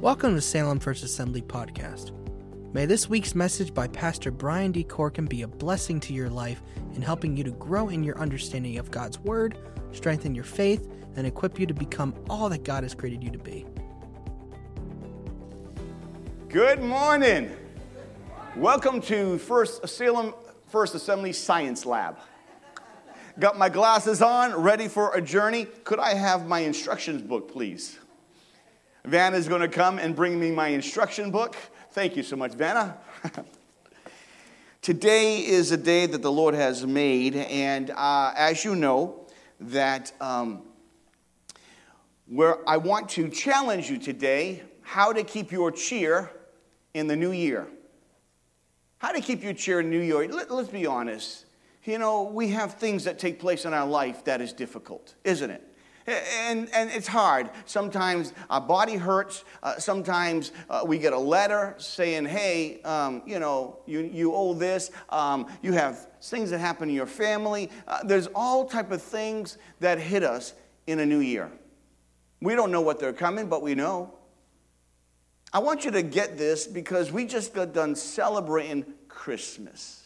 [0.00, 2.12] Welcome to Salem First Assembly Podcast.
[2.72, 4.82] May this week's message by Pastor Brian D.
[4.82, 6.62] Corkin be a blessing to your life
[6.94, 9.58] in helping you to grow in your understanding of God's Word,
[9.92, 13.38] strengthen your faith, and equip you to become all that God has created you to
[13.38, 13.66] be.
[16.48, 17.54] Good morning.
[18.56, 20.32] Welcome to First Salem
[20.68, 22.16] First Assembly Science Lab.
[23.38, 25.66] Got my glasses on, ready for a journey.
[25.84, 27.98] Could I have my instructions book, please?
[29.04, 31.56] Vanna is going to come and bring me my instruction book.
[31.92, 32.98] Thank you so much, Vanna.
[34.82, 39.26] Today is a day that the Lord has made, and uh, as you know,
[39.60, 40.62] that um,
[42.26, 46.30] where I want to challenge you today how to keep your cheer
[46.94, 47.68] in the new year.
[48.98, 50.28] How to keep your cheer in New Year.
[50.28, 51.46] Let, let's be honest.
[51.84, 55.50] You know, we have things that take place in our life that is difficult, isn't
[55.50, 55.69] it?
[56.06, 57.50] And, and it's hard.
[57.66, 59.44] Sometimes our body hurts.
[59.62, 64.54] Uh, sometimes uh, we get a letter saying, hey, um, you know, you, you owe
[64.54, 64.90] this.
[65.10, 67.70] Um, you have things that happen in your family.
[67.86, 70.54] Uh, there's all type of things that hit us
[70.86, 71.50] in a new year.
[72.40, 74.14] We don't know what they're coming, but we know.
[75.52, 80.04] I want you to get this because we just got done celebrating Christmas.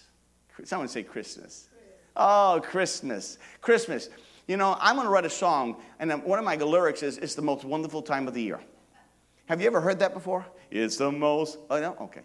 [0.64, 1.68] Someone say Christmas.
[2.16, 3.38] Oh, Christmas.
[3.60, 4.08] Christmas.
[4.46, 7.34] You know, I'm going to write a song, and one of my lyrics is, It's
[7.34, 8.60] the most wonderful time of the year.
[9.46, 10.46] Have you ever heard that before?
[10.70, 11.96] It's the most, oh no?
[12.00, 12.22] Okay.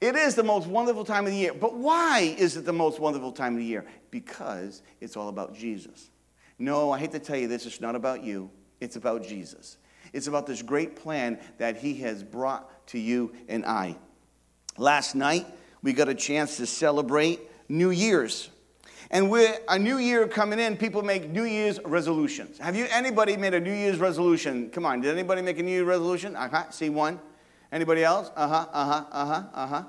[0.00, 1.54] It is the most wonderful time of the year.
[1.54, 3.86] But why is it the most wonderful time of the year?
[4.10, 6.10] Because it's all about Jesus.
[6.58, 9.76] No, I hate to tell you this, it's not about you, it's about Jesus.
[10.12, 13.96] It's about this great plan that He has brought to you and I.
[14.76, 15.46] Last night,
[15.82, 18.50] we got a chance to celebrate New Year's.
[19.10, 22.58] And with a new year coming in, people make New Year's resolutions.
[22.58, 24.70] Have you anybody made a New Year's resolution?
[24.70, 26.36] Come on, did anybody make a New Year's resolution?
[26.36, 26.70] Uh-huh.
[26.70, 27.20] See one.
[27.70, 28.30] Anybody else?
[28.36, 29.82] Uh-huh, uh-huh, uh-huh, uh-huh.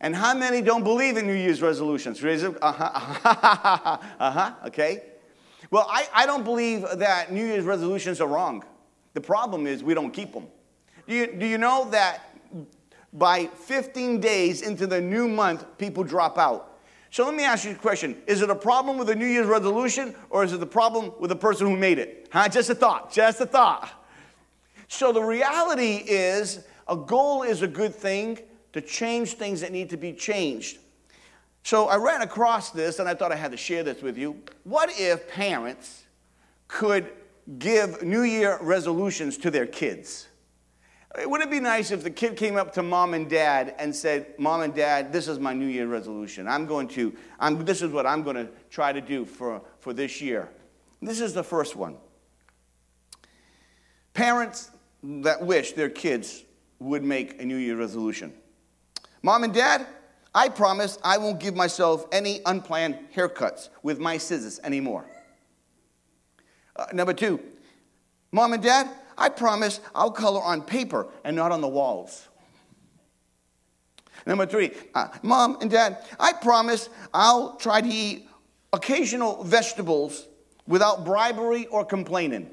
[0.00, 2.22] And how many don't believe in New Year's resolutions?
[2.22, 2.56] Raise it.
[2.62, 2.84] Uh-huh,
[3.24, 4.52] uh-huh, uh-huh.
[4.66, 5.02] Okay.
[5.70, 8.64] Well, I, I don't believe that New Year's resolutions are wrong.
[9.14, 10.46] The problem is we don't keep them.
[11.08, 12.34] Do you, do you know that
[13.12, 16.73] by 15 days into the new month, people drop out.
[17.14, 18.16] So let me ask you a question.
[18.26, 21.28] Is it a problem with the New Year's resolution or is it the problem with
[21.28, 22.26] the person who made it?
[22.32, 22.48] Huh?
[22.48, 23.88] Just a thought, just a thought.
[24.88, 28.40] So the reality is a goal is a good thing
[28.72, 30.78] to change things that need to be changed.
[31.62, 34.42] So I ran across this and I thought I had to share this with you.
[34.64, 36.02] What if parents
[36.66, 37.12] could
[37.60, 40.26] give New Year resolutions to their kids?
[41.16, 44.34] Wouldn't it be nice if the kid came up to mom and dad and said,
[44.36, 46.48] Mom and dad, this is my New Year resolution.
[46.48, 49.92] I'm going to, I'm, this is what I'm going to try to do for, for
[49.92, 50.50] this year.
[51.00, 51.96] This is the first one.
[54.12, 56.44] Parents that wish their kids
[56.80, 58.32] would make a New Year resolution.
[59.22, 59.86] Mom and dad,
[60.34, 65.06] I promise I won't give myself any unplanned haircuts with my scissors anymore.
[66.74, 67.40] Uh, number two,
[68.32, 72.28] Mom and dad, I promise I'll color on paper and not on the walls.
[74.26, 78.26] Number three, uh, mom and dad, I promise I'll try to eat
[78.72, 80.26] occasional vegetables
[80.66, 82.50] without bribery or complaining.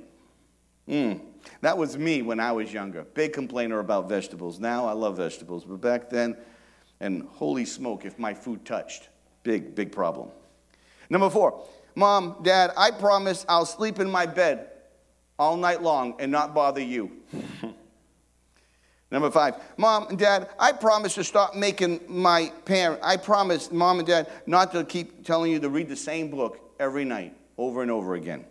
[0.87, 1.21] Mm,
[1.61, 3.03] that was me when I was younger.
[3.13, 4.59] Big complainer about vegetables.
[4.59, 6.35] Now I love vegetables, but back then,
[6.99, 9.09] and holy smoke if my food touched.
[9.43, 10.29] Big, big problem.
[11.09, 14.70] Number four, mom, dad, I promise I'll sleep in my bed
[15.41, 17.11] all night long and not bother you.
[19.09, 23.97] Number five, mom and dad, I promise to stop making my parent, I promise, mom
[23.97, 27.81] and dad, not to keep telling you to read the same book every night over
[27.81, 28.45] and over again.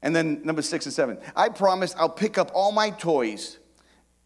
[0.00, 3.58] And then number six and seven, I promise I'll pick up all my toys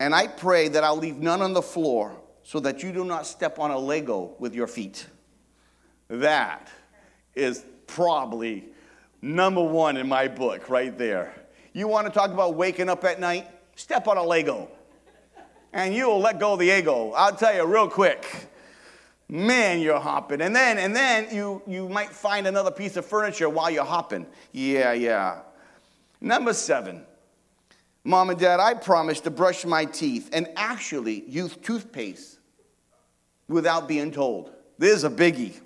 [0.00, 3.26] and I pray that I'll leave none on the floor so that you do not
[3.26, 5.06] step on a Lego with your feet.
[6.08, 6.68] That
[7.34, 8.71] is probably
[9.22, 11.34] number one in my book right there.
[11.72, 13.48] You want to talk about waking up at night?
[13.76, 14.68] Step on a Lego.
[15.72, 17.12] And you will let go of the ego.
[17.12, 18.26] I'll tell you real quick.
[19.28, 20.42] Man, you're hopping.
[20.42, 24.26] And then and then you you might find another piece of furniture while you're hopping.
[24.52, 25.40] Yeah, yeah.
[26.20, 27.06] Number 7.
[28.04, 32.38] Mom and Dad, I promise to brush my teeth and actually use toothpaste
[33.48, 34.50] without being told.
[34.76, 35.58] There's a biggie.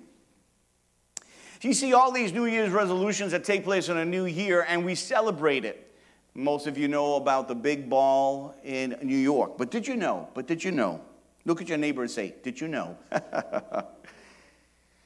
[1.61, 4.85] You see all these New Year's resolutions that take place in a new year, and
[4.85, 5.83] we celebrate it.
[6.35, 9.57] Most of you know about the big ball in New York.
[9.57, 10.27] But did you know?
[10.35, 11.01] But did you know?
[11.45, 12.95] Look at your neighbor and say, Did you know?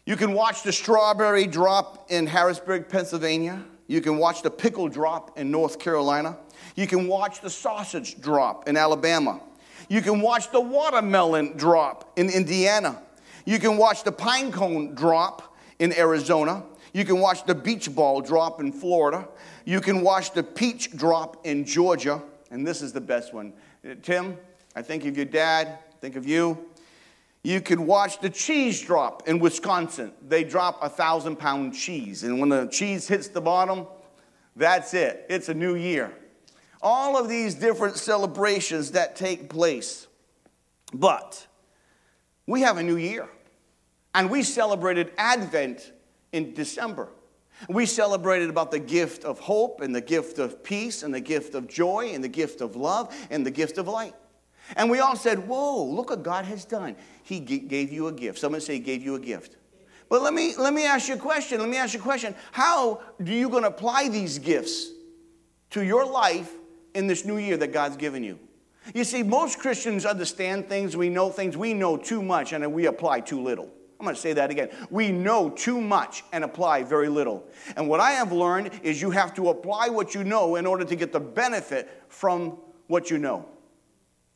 [0.06, 3.63] you can watch the strawberry drop in Harrisburg, Pennsylvania.
[3.88, 6.38] You can watch the pickle drop in North Carolina.
[6.75, 9.39] You can watch the sausage drop in Alabama.
[9.88, 13.01] You can watch the watermelon drop in Indiana.
[13.45, 15.50] You can watch the pine cone drop
[15.81, 16.63] in Arizona.
[16.94, 19.28] You can watch the beach ball drop in Florida.
[19.66, 22.22] You can watch the peach drop in Georgia.
[22.51, 23.54] And this is the best one.
[24.04, 24.38] Tim,
[24.75, 26.66] I think of your dad, think of you.
[27.44, 30.13] You can watch the cheese drop in Wisconsin.
[30.28, 32.24] They drop a thousand pound cheese.
[32.24, 33.88] And when the cheese hits the bottom,
[34.56, 35.25] that's it.
[35.30, 36.13] It's a new year.
[36.83, 40.06] All of these different celebrations that take place.
[40.94, 41.48] But
[42.45, 43.28] we have a new year.
[44.13, 45.91] And we celebrated Advent
[46.31, 47.09] in December.
[47.69, 51.53] We celebrated about the gift of hope and the gift of peace and the gift
[51.53, 54.15] of joy and the gift of love and the gift of light.
[54.75, 56.95] And we all said, Whoa, look what God has done.
[57.23, 58.39] He g- gave you a gift.
[58.39, 59.57] Someone say, He gave you a gift.
[60.09, 61.59] But let me, let me ask you a question.
[61.59, 62.35] Let me ask you a question.
[62.51, 64.89] How do you going to apply these gifts
[65.71, 66.51] to your life
[66.93, 68.37] in this new year that God's given you?
[68.93, 72.87] You see, most Christians understand things, we know things, we know too much, and we
[72.87, 73.69] apply too little.
[74.01, 74.69] I'm going to say that again.
[74.89, 77.48] We know too much and apply very little.
[77.75, 80.83] And what I have learned is you have to apply what you know in order
[80.83, 82.57] to get the benefit from
[82.88, 83.48] what you know.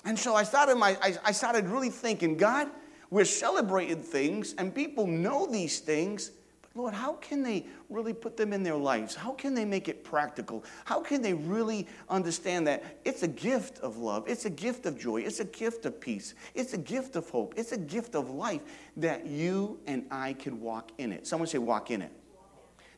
[0.05, 2.69] And so I started, my, I, I started really thinking, God,
[3.09, 6.29] we're celebrating things and people know these things,
[6.77, 9.15] Lord, how can they really put them in their lives?
[9.15, 10.65] How can they make it practical?
[10.83, 14.25] How can they really understand that it's a gift of love?
[14.27, 15.21] It's a gift of joy.
[15.21, 16.35] It's a gift of peace.
[16.53, 17.53] It's a gift of hope.
[17.55, 18.59] It's a gift of life
[18.97, 21.25] that you and I can walk in it.
[21.25, 22.11] Someone say, walk in it.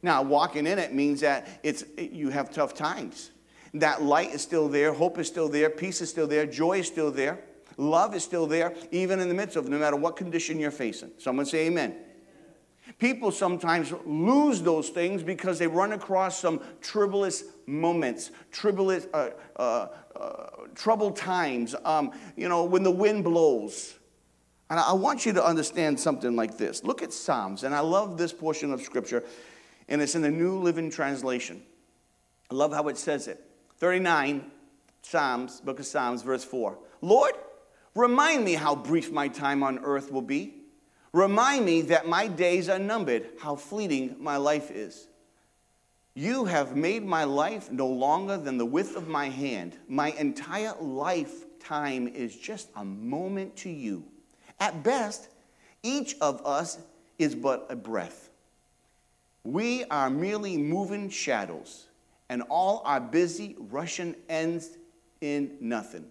[0.01, 3.29] Now, walking in it means that it's, you have tough times.
[3.75, 6.88] That light is still there, hope is still there, peace is still there, joy is
[6.88, 7.39] still there,
[7.77, 11.12] love is still there, even in the midst of no matter what condition you're facing.
[11.19, 11.95] Someone say, Amen.
[13.00, 19.88] People sometimes lose those things because they run across some troublous moments, troublous, uh, uh,
[20.16, 23.98] uh, troubled times, um, you know, when the wind blows.
[24.69, 26.84] And I want you to understand something like this.
[26.84, 29.24] Look at Psalms, and I love this portion of Scripture,
[29.88, 31.62] and it's in the New Living Translation.
[32.51, 33.44] I love how it says it.
[33.78, 34.51] 39,
[35.01, 36.78] Psalms, book of Psalms, verse 4.
[37.01, 37.34] Lord,
[37.95, 40.56] remind me how brief my time on earth will be.
[41.13, 45.07] Remind me that my days are numbered, how fleeting my life is.
[46.13, 49.77] You have made my life no longer than the width of my hand.
[49.88, 54.04] My entire lifetime is just a moment to you.
[54.59, 55.30] At best,
[55.83, 56.80] each of us
[57.19, 58.30] is but a breath.
[59.44, 61.86] We are merely moving shadows,
[62.30, 64.77] and all our busy rushing ends
[65.21, 66.06] in nothing.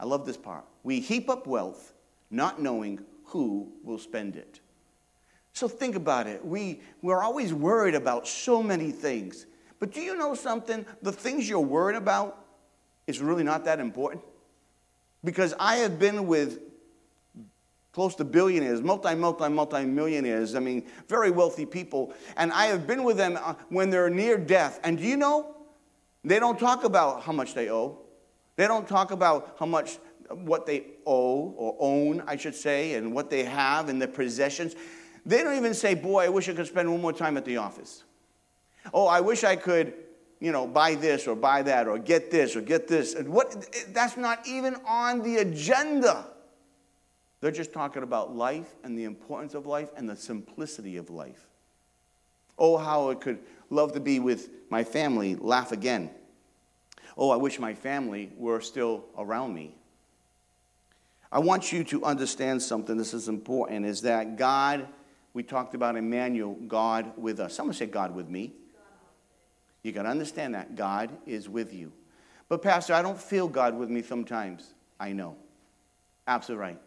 [0.00, 0.64] I love this part.
[0.82, 1.92] We heap up wealth,
[2.30, 4.60] not knowing who will spend it.
[5.52, 6.44] So think about it.
[6.44, 9.46] We, we're always worried about so many things.
[9.78, 10.84] But do you know something?
[11.02, 12.44] The things you're worried about
[13.06, 14.22] is really not that important.
[15.24, 16.60] Because I have been with
[17.92, 22.86] close to billionaires, multi, multi, multi millionaires, I mean, very wealthy people, and I have
[22.86, 24.78] been with them uh, when they're near death.
[24.84, 25.56] And do you know?
[26.22, 27.98] They don't talk about how much they owe.
[28.56, 29.96] They don't talk about how much
[30.30, 34.74] what they owe or own, I should say, and what they have and their possessions.
[35.24, 37.56] They don't even say, Boy, I wish I could spend one more time at the
[37.56, 38.04] office.
[38.92, 39.94] Oh, I wish I could,
[40.40, 43.14] you know, buy this or buy that or get this or get this.
[43.14, 46.26] And what that's not even on the agenda.
[47.40, 51.46] They're just talking about life and the importance of life and the simplicity of life.
[52.58, 56.10] Oh, how I could love to be with my family, laugh again.
[57.16, 59.74] Oh, I wish my family were still around me.
[61.30, 62.96] I want you to understand something.
[62.96, 64.86] This is important is that God,
[65.34, 67.54] we talked about Emmanuel, God with us.
[67.54, 68.52] Someone say, God with me.
[69.82, 70.74] You got to understand that.
[70.74, 71.92] God is with you.
[72.48, 74.74] But, Pastor, I don't feel God with me sometimes.
[74.98, 75.36] I know.
[76.26, 76.80] Absolutely right.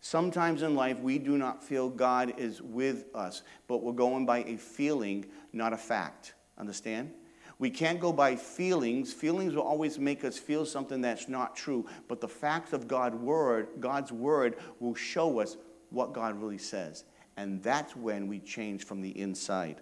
[0.00, 4.44] Sometimes in life, we do not feel God is with us, but we're going by
[4.44, 6.34] a feeling, not a fact.
[6.58, 7.12] Understand?
[7.58, 9.12] We can't go by feelings.
[9.12, 11.86] Feelings will always make us feel something that's not true.
[12.06, 15.56] But the facts of God's word, God's word will show us
[15.90, 17.04] what God really says.
[17.36, 19.80] And that's when we change from the inside.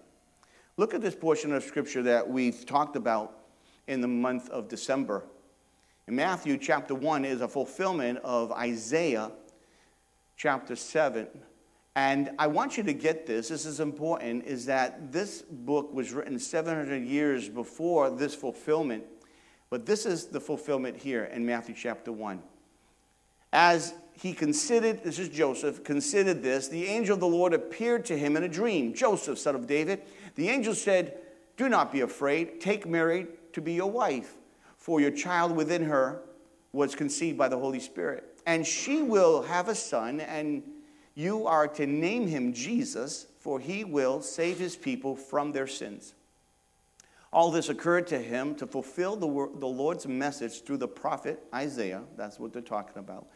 [0.77, 3.39] Look at this portion of scripture that we've talked about
[3.87, 5.25] in the month of December.
[6.07, 9.31] In Matthew chapter 1 is a fulfillment of Isaiah
[10.37, 11.27] chapter 7
[11.95, 16.11] and I want you to get this, this is important, is that this book was
[16.11, 19.05] written 700 years before this fulfillment,
[19.69, 22.43] but this is the fulfillment here in Matthew chapter 1.
[23.53, 28.17] As he considered, this is Joseph, considered this, the angel of the Lord appeared to
[28.17, 28.93] him in a dream.
[28.93, 30.01] Joseph, son of David,
[30.35, 31.17] the angel said,
[31.55, 32.59] Do not be afraid.
[32.59, 34.35] Take Mary to be your wife,
[34.77, 36.21] for your child within her
[36.73, 38.41] was conceived by the Holy Spirit.
[38.45, 40.61] And she will have a son, and
[41.15, 46.13] you are to name him Jesus, for he will save his people from their sins.
[47.31, 49.27] All this occurred to him to fulfill the,
[49.59, 52.03] the Lord's message through the prophet Isaiah.
[52.15, 53.27] That's what they're talking about.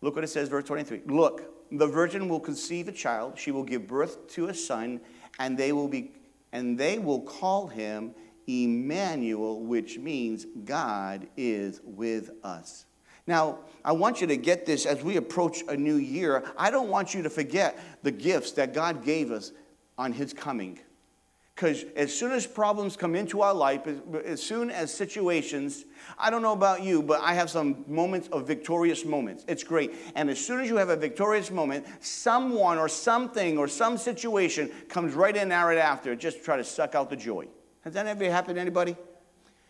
[0.00, 1.02] Look what it says, verse 23.
[1.06, 5.00] Look, the virgin will conceive a child, she will give birth to a son,
[5.38, 6.12] and they will be
[6.52, 8.14] and they will call him
[8.46, 12.84] Emmanuel, which means God is with us.
[13.26, 16.44] Now, I want you to get this as we approach a new year.
[16.56, 19.52] I don't want you to forget the gifts that God gave us
[19.96, 20.80] on his coming.
[21.54, 23.82] Because as soon as problems come into our life,
[24.24, 25.84] as soon as situations,
[26.18, 29.44] I don't know about you, but I have some moments of victorious moments.
[29.46, 29.94] It's great.
[30.14, 34.70] And as soon as you have a victorious moment, someone or something or some situation
[34.88, 37.46] comes right in right after, just to try to suck out the joy.
[37.82, 38.96] Has that ever happened to anybody?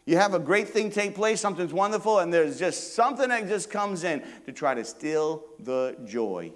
[0.05, 3.71] You have a great thing take place, something's wonderful, and there's just something that just
[3.71, 6.53] comes in to try to steal the joy.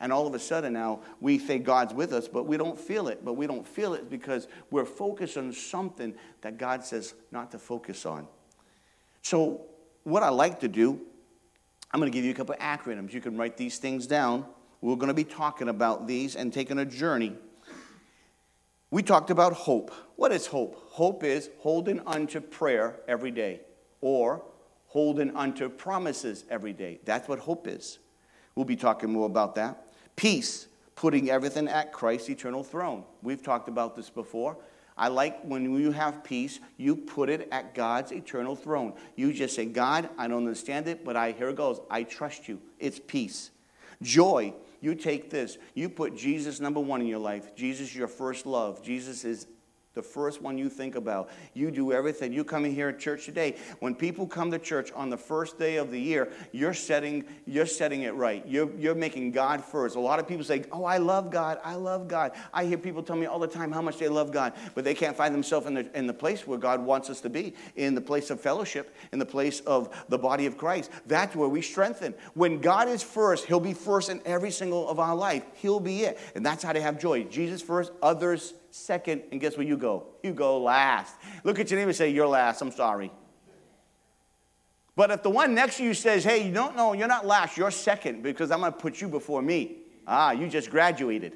[0.00, 3.08] And all of a sudden now we think God's with us, but we don't feel
[3.08, 3.24] it.
[3.24, 7.58] But we don't feel it because we're focused on something that God says not to
[7.58, 8.26] focus on.
[9.22, 9.66] So,
[10.04, 11.00] what I like to do,
[11.92, 13.12] I'm going to give you a couple of acronyms.
[13.12, 14.46] You can write these things down.
[14.80, 17.36] We're going to be talking about these and taking a journey.
[18.90, 19.92] We talked about hope.
[20.16, 20.76] What is hope?
[20.90, 23.60] Hope is holding unto prayer every day
[24.00, 24.42] or
[24.86, 27.00] holding unto promises every day.
[27.04, 27.98] That's what hope is.
[28.54, 29.92] We'll be talking more about that.
[30.16, 33.04] Peace, putting everything at Christ's eternal throne.
[33.22, 34.56] We've talked about this before.
[34.96, 38.94] I like when you have peace, you put it at God's eternal throne.
[39.14, 41.80] You just say, God, I don't understand it, but I here it goes.
[41.88, 42.60] I trust you.
[42.80, 43.50] It's peace.
[44.02, 45.58] Joy, you take this.
[45.74, 47.54] You put Jesus number one in your life.
[47.54, 48.82] Jesus, your first love.
[48.82, 49.46] Jesus is
[49.94, 51.28] the first one you think about.
[51.54, 52.32] You do everything.
[52.32, 53.56] You come in here at church today.
[53.80, 57.66] When people come to church on the first day of the year, you're setting, you're
[57.66, 58.46] setting it right.
[58.46, 59.96] You're, you're making God first.
[59.96, 61.58] A lot of people say, Oh, I love God.
[61.64, 62.32] I love God.
[62.52, 64.94] I hear people tell me all the time how much they love God, but they
[64.94, 67.94] can't find themselves in the, in the place where God wants us to be, in
[67.94, 70.90] the place of fellowship, in the place of the body of Christ.
[71.06, 72.14] That's where we strengthen.
[72.34, 75.44] When God is first, He'll be first in every single of our life.
[75.54, 76.18] He'll be it.
[76.34, 77.24] And that's how to have joy.
[77.24, 80.06] Jesus first, others second, and guess where you go?
[80.22, 81.14] You go last.
[81.44, 82.60] Look at your neighbor and say, You're last.
[82.60, 83.10] I'm sorry.
[84.96, 87.56] But if the one next to you says, Hey, you don't know, you're not last,
[87.56, 89.78] you're second because I'm going to put you before me.
[90.06, 91.34] Ah, you just graduated.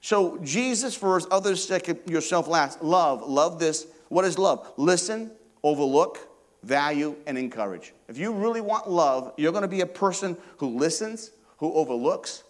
[0.00, 2.82] So Jesus first, others second, yourself last.
[2.82, 3.86] Love, love this.
[4.08, 4.72] What is love?
[4.76, 5.30] Listen,
[5.62, 6.28] overlook,
[6.62, 7.94] value, and encourage.
[8.08, 12.42] If you really want love, you're going to be a person who listens, who overlooks,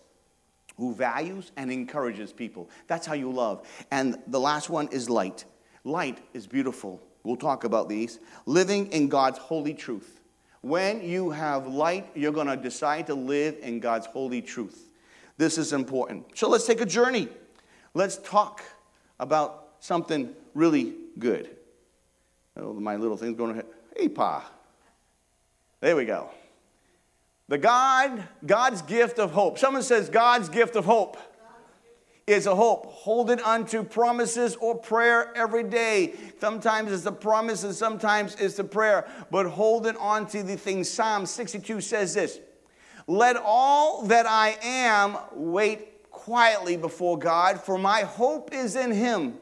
[0.83, 2.69] who values and encourages people.
[2.89, 3.65] That's how you love.
[3.93, 5.45] And the last one is light.
[5.85, 7.01] Light is beautiful.
[7.23, 8.19] We'll talk about these.
[8.47, 10.21] Living in God's holy truth.
[10.61, 14.91] When you have light, you're going to decide to live in God's holy truth.
[15.39, 16.37] This is important.
[16.37, 17.29] So let's take a journey.
[17.95, 18.61] Let's talk
[19.21, 21.49] about something really good.
[22.57, 23.65] Oh, my little thing's going to,
[23.97, 24.51] hey, Pa.
[25.81, 26.29] There we go.
[27.49, 29.59] The God, God's gift of hope.
[29.59, 31.17] Someone says God's gift of hope
[32.27, 32.87] is a hope.
[32.87, 36.15] Holding unto promises or prayer every day.
[36.41, 39.09] Sometimes it's the promise and sometimes it's the prayer.
[39.31, 40.89] But holding on to the things.
[40.89, 42.41] Psalm 62 says this
[43.07, 49.35] Let all that I am wait quietly before God, for my hope is in him.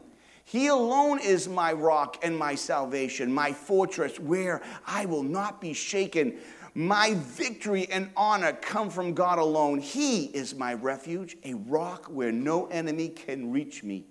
[0.44, 5.74] He alone is my rock and my salvation, my fortress, where I will not be
[5.74, 6.38] shaken.
[6.80, 9.80] My victory and honor come from God alone.
[9.80, 14.06] He is my refuge, a rock where no enemy can reach me.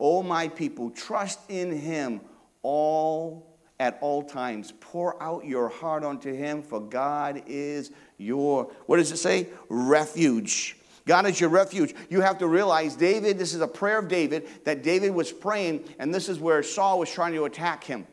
[0.00, 2.22] O my people, trust in him
[2.62, 4.72] all at all times.
[4.80, 9.48] Pour out your heart unto him, for God is your, what does it say?
[9.68, 10.78] Refuge.
[11.06, 11.94] God is your refuge.
[12.08, 15.84] You have to realize, David, this is a prayer of David that David was praying,
[15.98, 18.06] and this is where Saul was trying to attack him,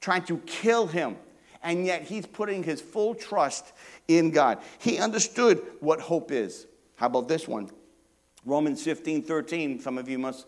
[0.00, 1.18] trying to kill him
[1.62, 3.72] and yet he's putting his full trust
[4.08, 4.58] in God.
[4.78, 6.66] He understood what hope is.
[6.96, 7.70] How about this one?
[8.44, 9.80] Romans 15 13.
[9.80, 10.46] Some of you must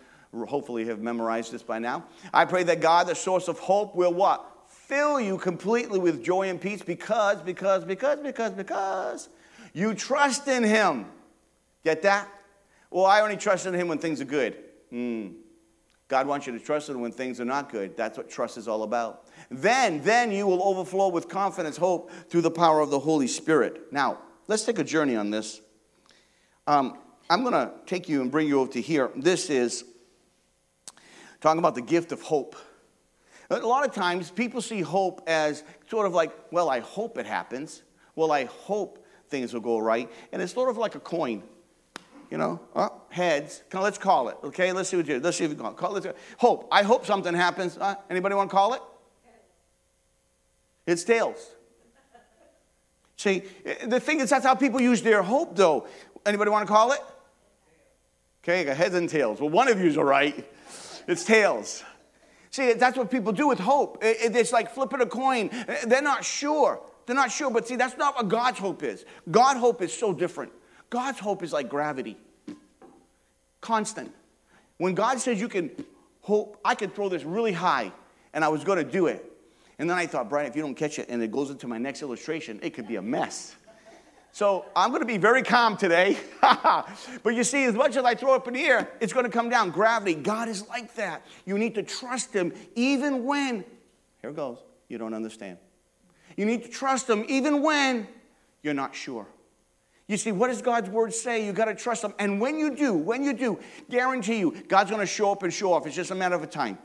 [0.49, 2.04] hopefully have memorized this by now.
[2.33, 4.50] I pray that God, the source of hope, will what?
[4.68, 9.28] Fill you completely with joy and peace because, because, because, because, because
[9.73, 11.06] you trust in Him.
[11.85, 12.28] Get that?
[12.90, 14.56] Well, I only trust in Him when things are good.
[14.92, 15.35] Mm.
[16.14, 17.97] God wants you to trust Him when things are not good.
[17.97, 19.26] That's what trust is all about.
[19.50, 23.92] Then, then you will overflow with confidence, hope through the power of the Holy Spirit.
[23.92, 25.61] Now, let's take a journey on this.
[26.68, 29.11] Um, I'm going to take you and bring you over to here.
[29.16, 29.83] This is
[31.40, 32.54] talking about the gift of hope.
[33.50, 37.26] A lot of times people see hope as sort of like, well, I hope it
[37.26, 37.83] happens.
[38.14, 40.09] Well, I hope things will go right.
[40.30, 41.42] And it's sort of like a coin.
[42.35, 43.62] You know, oh, heads.
[43.73, 44.37] Let's call it.
[44.43, 45.21] Okay, let's see what you.
[45.21, 45.73] Let's see if you call.
[45.73, 46.17] Call it.
[46.37, 46.67] Hope.
[46.73, 47.79] I hope something happens.
[47.79, 48.83] Uh, anybody want to call it?
[50.85, 51.38] It's tails.
[53.17, 53.45] See,
[53.87, 55.87] the thing is, that's how people use their hope, though.
[56.26, 56.99] Anybody want to call it?
[58.43, 59.41] Okay, heads and tails.
[59.41, 60.45] Well, one of you's all right.
[61.07, 61.85] It's tails.
[62.50, 63.99] See, that's what people do with hope.
[64.03, 65.50] It's like flipping a coin.
[65.87, 66.81] They're not sure.
[67.07, 69.05] They're not sure, but see, that's not what God's hope is.
[69.31, 70.50] God's hope is so different.
[70.91, 72.17] God's hope is like gravity,
[73.64, 74.14] constant.
[74.76, 75.71] When God says you can
[76.21, 77.90] hope, I can throw this really high,
[78.35, 79.33] and I was going to do it.
[79.78, 81.78] And then I thought, Brian, if you don't catch it and it goes into my
[81.78, 83.56] next illustration, it could be a mess.
[84.33, 86.18] So I'm going to be very calm today.
[86.42, 89.30] but you see, as much as I throw up in the air, it's going to
[89.30, 89.71] come down.
[89.71, 90.14] Gravity.
[90.14, 91.25] God is like that.
[91.47, 93.64] You need to trust Him even when,
[94.21, 95.59] here goes, you don't understand.
[96.37, 98.06] You need to trust Him even when
[98.62, 99.26] you're not sure.
[100.06, 101.46] You see, what does God's word say?
[101.46, 102.12] You got to trust Him.
[102.18, 103.58] And when you do, when you do,
[103.88, 105.87] guarantee you, God's going to show up and show off.
[105.87, 106.78] It's just a matter of time.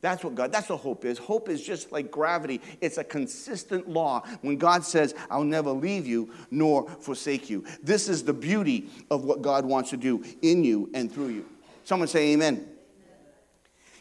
[0.00, 1.16] That's what God, that's what hope is.
[1.16, 2.60] Hope is just like gravity.
[2.80, 4.22] It's a consistent law.
[4.42, 7.64] When God says, I'll never leave you nor forsake you.
[7.82, 11.46] This is the beauty of what God wants to do in you and through you.
[11.84, 12.68] Someone say amen.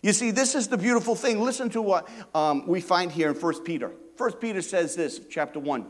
[0.01, 1.39] You see, this is the beautiful thing.
[1.39, 3.91] Listen to what um, we find here in 1 Peter.
[4.17, 5.85] 1 Peter says this, chapter 1.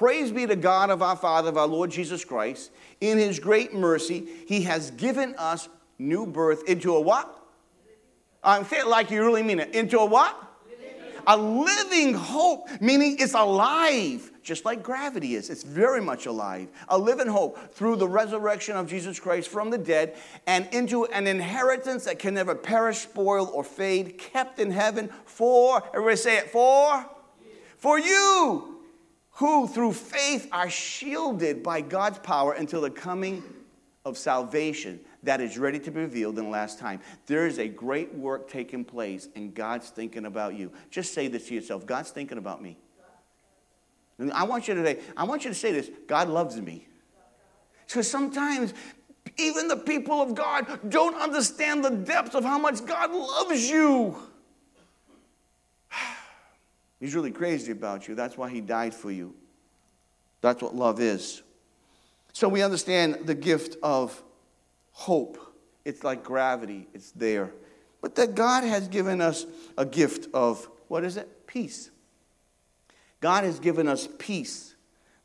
[0.00, 2.70] Praise be to God of our Father, of our Lord Jesus Christ.
[3.02, 7.38] In his great mercy, he has given us new birth into a what?
[8.42, 9.74] I'm saying like you really mean it.
[9.74, 10.34] Into a what?
[11.26, 15.50] A living hope, meaning it's alive, just like gravity is.
[15.50, 16.68] It's very much alive.
[16.88, 20.16] A living hope through the resurrection of Jesus Christ from the dead
[20.46, 25.82] and into an inheritance that can never perish, spoil, or fade, kept in heaven for,
[25.88, 27.04] everybody say it, for?
[27.76, 28.69] For you,
[29.40, 33.42] who through faith are shielded by God's power until the coming
[34.04, 37.00] of salvation that is ready to be revealed in the last time.
[37.24, 40.70] There is a great work taking place, and God's thinking about you.
[40.90, 42.76] Just say this to yourself God's thinking about me.
[44.18, 46.86] And I want you to say, I want you to say this God loves me.
[47.86, 48.74] So sometimes
[49.38, 54.18] even the people of God don't understand the depth of how much God loves you.
[57.00, 58.14] He's really crazy about you.
[58.14, 59.34] That's why he died for you.
[60.42, 61.42] That's what love is.
[62.32, 64.22] So we understand the gift of
[64.92, 65.38] hope.
[65.84, 67.52] It's like gravity, it's there.
[68.02, 71.46] But that God has given us a gift of, what is it?
[71.46, 71.90] Peace.
[73.20, 74.74] God has given us peace.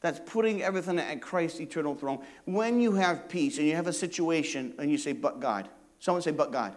[0.02, 2.20] That's putting everything at Christ's eternal throne.
[2.46, 6.22] When you have peace and you have a situation and you say, but God, someone
[6.22, 6.76] say, but God.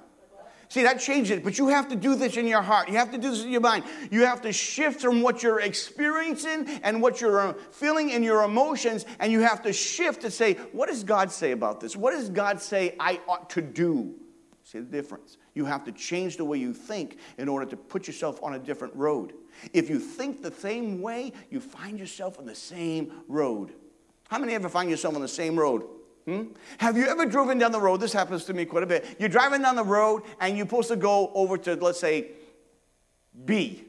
[0.71, 2.89] See, that changes it, but you have to do this in your heart.
[2.89, 3.85] You have to do this in your mind.
[4.11, 8.43] You have to shift from what you're experiencing and what you're uh, feeling in your
[8.43, 11.97] emotions, and you have to shift to say, What does God say about this?
[11.97, 14.15] What does God say I ought to do?
[14.63, 15.39] See the difference?
[15.55, 18.59] You have to change the way you think in order to put yourself on a
[18.59, 19.33] different road.
[19.73, 23.73] If you think the same way, you find yourself on the same road.
[24.29, 25.85] How many ever find yourself on the same road?
[26.29, 26.43] Hmm?
[26.77, 28.01] Have you ever driven down the road?
[28.01, 29.17] This happens to me quite a bit.
[29.19, 32.33] You're driving down the road and you're supposed to go over to, let's say,
[33.47, 33.83] B.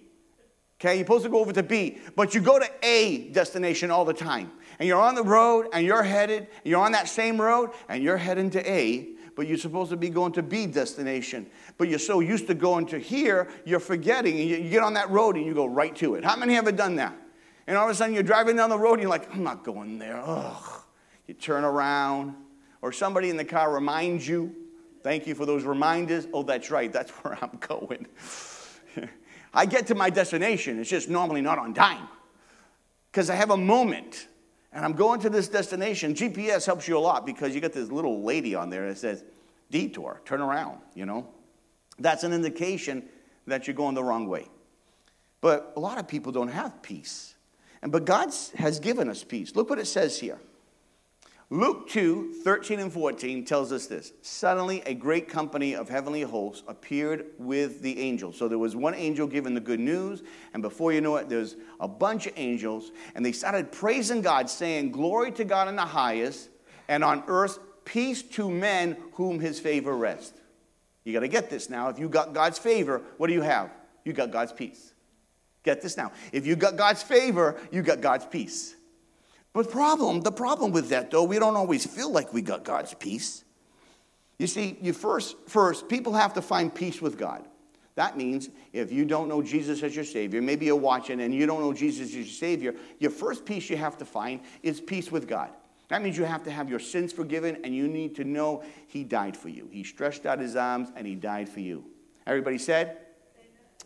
[0.79, 4.05] Okay, you're supposed to go over to B, but you go to A destination all
[4.05, 4.53] the time.
[4.79, 8.15] And you're on the road and you're headed, you're on that same road and you're
[8.15, 11.45] heading to A, but you're supposed to be going to B destination.
[11.77, 14.39] But you're so used to going to here, you're forgetting.
[14.39, 16.23] And you get on that road and you go right to it.
[16.23, 17.17] How many have ever done that?
[17.67, 19.65] And all of a sudden you're driving down the road and you're like, I'm not
[19.65, 20.21] going there.
[20.23, 20.83] Ugh
[21.29, 22.33] you turn around,
[22.81, 24.55] or somebody in the car reminds you.
[25.03, 26.27] Thank you for those reminders.
[26.33, 28.07] Oh, that's right, that's where I'm going.
[29.53, 32.07] I get to my destination, it's just normally not on time
[33.11, 34.27] because I have a moment
[34.73, 36.13] and I'm going to this destination.
[36.13, 39.23] GPS helps you a lot because you get this little lady on there that says,
[39.71, 41.27] detour, turn around, you know.
[41.99, 43.03] That's an indication
[43.47, 44.47] that you're going the wrong way.
[45.41, 47.35] But a lot of people don't have peace.
[47.81, 49.55] And but God has given us peace.
[49.55, 50.39] Look what it says here.
[51.51, 54.13] Luke 2 13 and 14 tells us this.
[54.21, 58.37] Suddenly, a great company of heavenly hosts appeared with the angels.
[58.37, 60.21] So there was one angel giving the good news,
[60.53, 64.47] and before you know it, there's a bunch of angels, and they started praising God,
[64.47, 66.49] saying, Glory to God in the highest,
[66.87, 70.39] and on earth, peace to men whom his favor rests.
[71.03, 71.89] You got to get this now.
[71.89, 73.71] If you got God's favor, what do you have?
[74.05, 74.93] You got God's peace.
[75.63, 76.11] Get this now.
[76.31, 78.75] If you got God's favor, you got God's peace.
[79.53, 82.93] But problem, the problem with that though, we don't always feel like we got God's
[82.93, 83.43] peace.
[84.37, 87.45] You see, you first, first, people have to find peace with God.
[87.95, 91.45] That means if you don't know Jesus as your Savior, maybe you're watching and you
[91.45, 95.11] don't know Jesus as your Savior, your first peace you have to find is peace
[95.11, 95.49] with God.
[95.89, 99.03] That means you have to have your sins forgiven and you need to know He
[99.03, 99.67] died for you.
[99.71, 101.83] He stretched out His arms and He died for you.
[102.25, 102.97] Everybody said?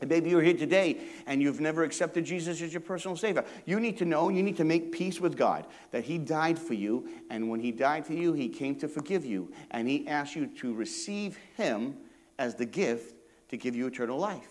[0.03, 3.45] And maybe you're here today and you've never accepted Jesus as your personal Savior.
[3.65, 6.73] You need to know, you need to make peace with God that He died for
[6.73, 7.07] you.
[7.29, 9.53] And when He died for you, He came to forgive you.
[9.71, 11.95] And He asked you to receive Him
[12.37, 13.15] as the gift
[13.47, 14.49] to give you eternal life.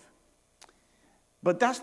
[1.43, 1.83] But that's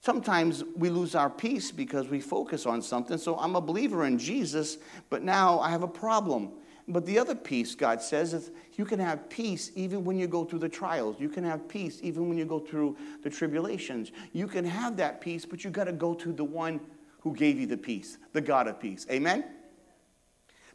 [0.00, 3.18] sometimes we lose our peace because we focus on something.
[3.18, 4.78] So I'm a believer in Jesus,
[5.10, 6.52] but now I have a problem.
[6.86, 10.44] But the other peace, God says, is you can have peace even when you go
[10.44, 11.16] through the trials.
[11.18, 14.12] You can have peace even when you go through the tribulations.
[14.32, 16.80] You can have that peace, but you got to go to the one
[17.20, 19.06] who gave you the peace, the God of peace.
[19.10, 19.44] Amen?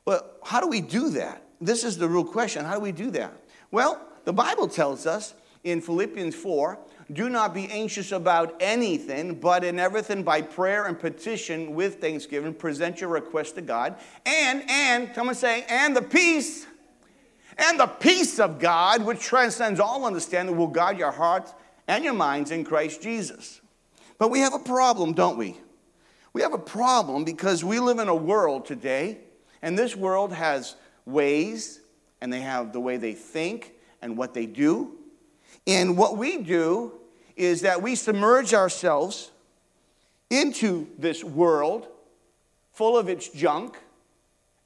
[0.04, 1.44] But how do we do that?
[1.62, 2.66] This is the real question.
[2.66, 3.34] How do we do that?
[3.70, 6.80] Well, the Bible tells us in Philippians 4
[7.12, 12.54] do not be anxious about anything, but in everything by prayer and petition with thanksgiving,
[12.54, 13.96] present your request to God.
[14.26, 16.68] And, and, someone say, and the peace,
[17.58, 21.54] and the peace of God, which transcends all understanding, will guard your hearts
[21.88, 23.60] and your minds in Christ Jesus.
[24.20, 25.58] But we have a problem, don't we?
[26.34, 29.18] We have a problem because we live in a world today,
[29.64, 31.80] and this world has ways,
[32.22, 34.96] and they have the way they think and what they do.
[35.66, 36.99] And what we do
[37.40, 39.32] is that we submerge ourselves
[40.30, 41.88] into this world
[42.74, 43.78] full of its junk,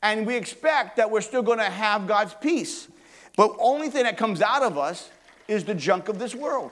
[0.01, 2.87] and we expect that we're still going to have God's peace.
[3.37, 5.09] But only thing that comes out of us
[5.47, 6.71] is the junk of this world.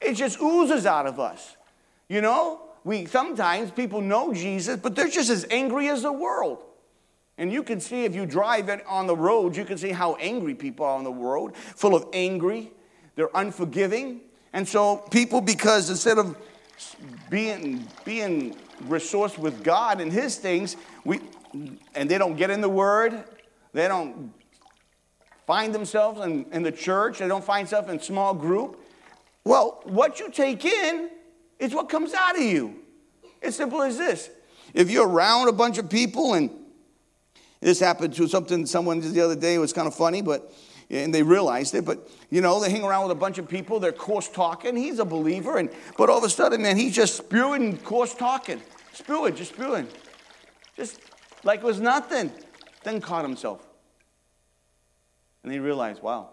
[0.00, 1.56] It just oozes out of us.
[2.08, 6.62] You know, we sometimes people know Jesus, but they're just as angry as the world.
[7.36, 10.54] And you can see if you drive on the road, you can see how angry
[10.54, 12.72] people are on the road, full of angry,
[13.16, 14.22] they're unforgiving.
[14.52, 16.36] And so people, because instead of
[17.30, 21.20] being, being resourced with God and his things, we,
[21.94, 23.24] and they don't get in the word,
[23.72, 24.32] they don't
[25.46, 28.80] find themselves in, in the church, they don't find themselves in small group.
[29.44, 31.10] Well, what you take in
[31.58, 32.80] is what comes out of you.
[33.40, 34.30] It's simple as this.
[34.74, 36.50] If you're around a bunch of people, and
[37.60, 40.52] this happened to something someone the other day, it was kind of funny, but
[40.90, 41.84] and they realized it.
[41.84, 43.80] But you know, they hang around with a bunch of people.
[43.80, 44.76] They're coarse talking.
[44.76, 48.60] He's a believer, and but all of a sudden, man, he's just spewing coarse talking,
[48.92, 49.88] spewing, just spewing,
[50.76, 51.00] just
[51.44, 52.32] like it was nothing.
[52.84, 53.66] Then caught himself,
[55.42, 56.30] and he realized, wow.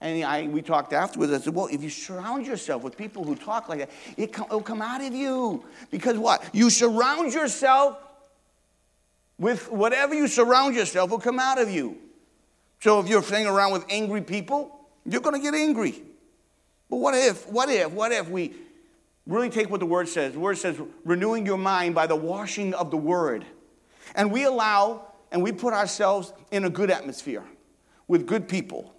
[0.00, 1.32] And I, we talked afterwards.
[1.32, 4.62] I said, well, if you surround yourself with people who talk like that, it will
[4.62, 5.64] come out of you.
[5.90, 6.48] Because what?
[6.52, 7.98] You surround yourself
[9.38, 11.98] with whatever you surround yourself will come out of you.
[12.80, 16.02] So if you're hanging around with angry people, you're going to get angry.
[16.88, 18.54] But what if, what if, what if we
[19.26, 20.32] really take what the word says?
[20.32, 23.44] The word says, renewing your mind by the washing of the word.
[24.14, 27.44] And we allow and we put ourselves in a good atmosphere
[28.06, 28.94] with good people.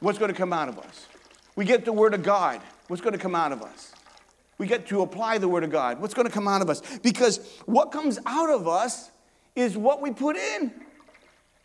[0.00, 1.06] What's going to come out of us?
[1.56, 2.60] We get the word of God.
[2.88, 3.92] What's going to come out of us?
[4.58, 6.00] We get to apply the word of God.
[6.00, 6.80] What's going to come out of us?
[6.98, 9.10] Because what comes out of us
[9.54, 10.72] is what we put in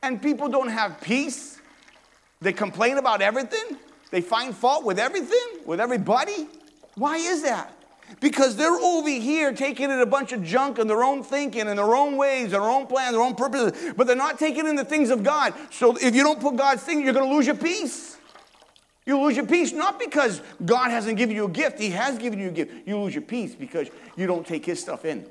[0.04, 1.60] and people don't have peace.
[2.42, 3.78] They complain about everything.
[4.10, 6.48] They find fault with everything, with everybody.
[6.96, 7.74] Why is that?
[8.20, 11.78] Because they're over here taking in a bunch of junk and their own thinking and
[11.78, 14.84] their own ways, their own plans, their own purposes, but they're not taking in the
[14.84, 15.54] things of God.
[15.70, 18.18] So if you don't put God's thing, you're going to lose your peace.
[19.06, 22.38] You lose your peace not because God hasn't given you a gift, He has given
[22.38, 22.88] you a gift.
[22.88, 25.26] You lose your peace because you don't take His stuff in.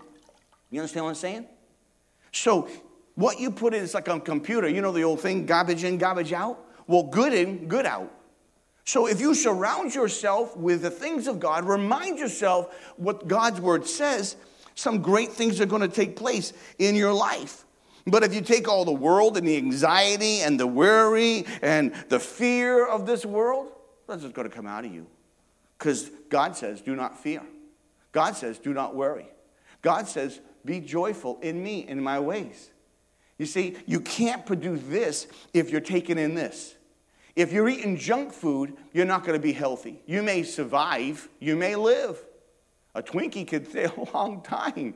[0.70, 1.46] You understand what I'm saying?
[2.32, 2.68] So
[3.14, 4.68] what you put in is like a computer.
[4.68, 6.58] You know the old thing, garbage in, garbage out?
[6.86, 8.10] Well, good in, good out.
[8.84, 13.86] So if you surround yourself with the things of God, remind yourself what God's word
[13.86, 14.36] says,
[14.74, 17.64] some great things are going to take place in your life.
[18.06, 22.18] But if you take all the world and the anxiety and the worry and the
[22.18, 23.70] fear of this world,
[24.08, 25.06] that's just going to come out of you.
[25.78, 27.42] Because God says, do not fear.
[28.12, 29.28] God says, do not worry.
[29.82, 32.70] God says, be joyful in me, in my ways.
[33.40, 36.74] You see, you can't produce this if you're taking in this.
[37.34, 40.02] If you're eating junk food, you're not going to be healthy.
[40.04, 42.22] You may survive, you may live.
[42.94, 44.92] A Twinkie could stay a long time.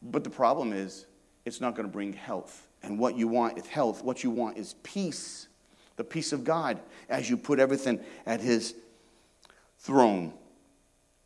[0.00, 1.06] but the problem is,
[1.44, 2.68] it's not going to bring health.
[2.84, 4.04] And what you want is health.
[4.04, 5.48] What you want is peace,
[5.96, 8.76] the peace of God, as you put everything at His
[9.80, 10.34] throne.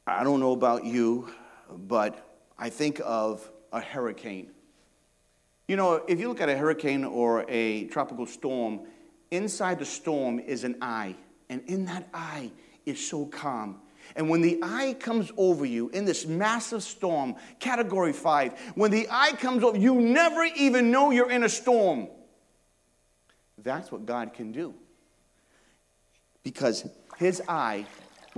[0.06, 1.28] I don't know about you,
[1.70, 2.26] but
[2.58, 4.50] I think of a hurricane.
[5.66, 8.81] You know, if you look at a hurricane or a tropical storm,
[9.31, 11.14] inside the storm is an eye.
[11.50, 12.50] And in that eye
[12.87, 13.81] is so calm.
[14.16, 19.07] And when the eye comes over you in this massive storm, category five, when the
[19.11, 22.09] eye comes over, you never even know you're in a storm.
[23.62, 24.74] That's what God can do.
[26.42, 27.85] Because his eye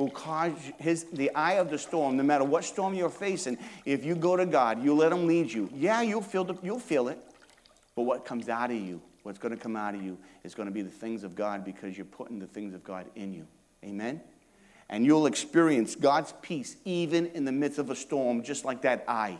[0.01, 4.03] will cause his, the eye of the storm, no matter what storm you're facing, if
[4.03, 5.69] you go to God, you let him lead you.
[5.75, 7.19] Yeah, you'll feel, the, you'll feel it.
[7.95, 10.67] But what comes out of you, what's going to come out of you, is going
[10.69, 13.47] to be the things of God because you're putting the things of God in you.
[13.85, 14.23] Amen?
[14.89, 19.05] And you'll experience God's peace even in the midst of a storm, just like that
[19.07, 19.39] eye.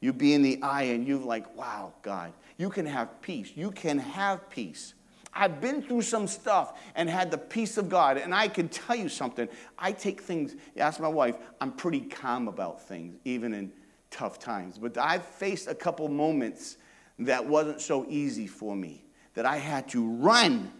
[0.00, 3.50] You be in the eye and you're like, wow, God, you can have peace.
[3.54, 4.92] You can have peace.
[5.32, 8.16] I've been through some stuff and had the peace of God.
[8.18, 9.48] And I can tell you something.
[9.78, 13.72] I take things, ask my wife, I'm pretty calm about things, even in
[14.10, 14.78] tough times.
[14.78, 16.76] But I've faced a couple moments
[17.20, 20.72] that wasn't so easy for me, that I had to run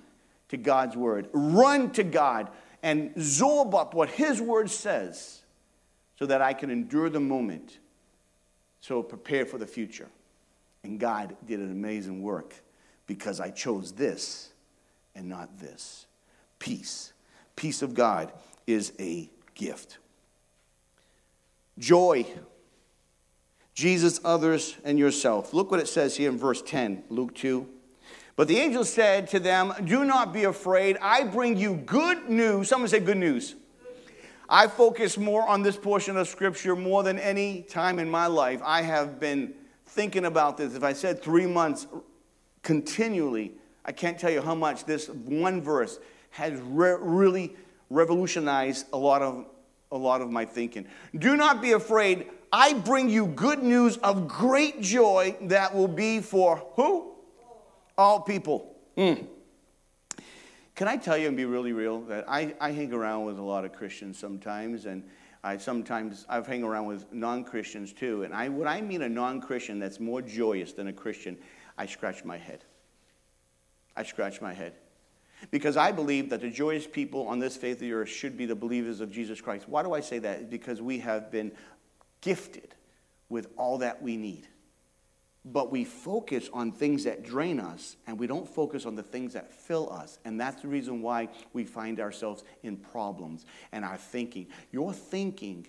[0.49, 2.51] to God's word, run to God,
[2.83, 5.43] and absorb up what His word says
[6.19, 7.79] so that I can endure the moment,
[8.81, 10.09] so prepare for the future.
[10.85, 12.55] And God did an amazing work
[13.09, 14.53] because I chose this
[15.17, 16.07] and not this.
[16.61, 17.13] Peace.
[17.57, 18.31] Peace of God
[18.69, 19.99] is a gift.
[21.77, 22.25] Joy.
[23.75, 25.53] Jesus, others, and yourself.
[25.53, 27.67] Look what it says here in verse 10, Luke 2.
[28.37, 30.97] But the angel said to them, Do not be afraid.
[31.01, 32.69] I bring you good news.
[32.69, 33.57] Someone say good news.
[34.49, 38.61] I focus more on this portion of scripture more than any time in my life.
[38.65, 39.55] I have been
[39.87, 40.75] thinking about this.
[40.75, 41.87] If I said three months
[42.69, 43.51] continually.
[43.87, 47.57] I can't tell you how much this one verse has re- really
[47.89, 49.47] revolutionized a lot of
[49.91, 50.85] a lot of my thinking.
[51.17, 52.27] Do not be afraid.
[52.53, 57.15] I bring you good news of great joy that will be for who?
[57.97, 58.77] All people.
[58.99, 59.27] Mm.
[60.75, 63.43] Can I tell you and be really real that I, I hang around with a
[63.43, 65.03] lot of Christians sometimes, and
[65.43, 68.25] I sometimes I've hang around with non-Christians too.
[68.25, 71.39] And I when I meet a non-Christian that's more joyous than a Christian,
[71.79, 72.65] I scratch my head.
[73.97, 74.75] I scratch my head.
[75.51, 78.45] Because I believe that the joyous people on this faith of the earth should be
[78.45, 79.69] the believers of Jesus Christ.
[79.69, 80.51] Why do I say that?
[80.51, 81.53] Because we have been
[82.21, 82.75] gifted
[83.29, 84.49] with all that we need.
[85.45, 89.33] But we focus on things that drain us and we don't focus on the things
[89.35, 90.19] that fill us.
[90.25, 94.49] And that's the reason why we find ourselves in problems and our thinking.
[94.73, 95.67] Your thinking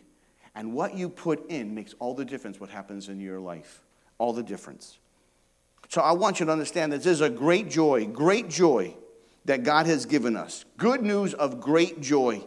[0.55, 3.83] and what you put in makes all the difference what happens in your life.
[4.17, 4.97] All the difference.
[5.89, 8.93] So I want you to understand that this is a great joy, great joy
[9.45, 10.63] that God has given us.
[10.77, 12.43] Good news of great joy.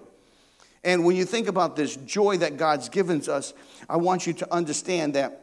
[0.85, 3.53] And when you think about this joy that God's given us,
[3.89, 5.41] I want you to understand that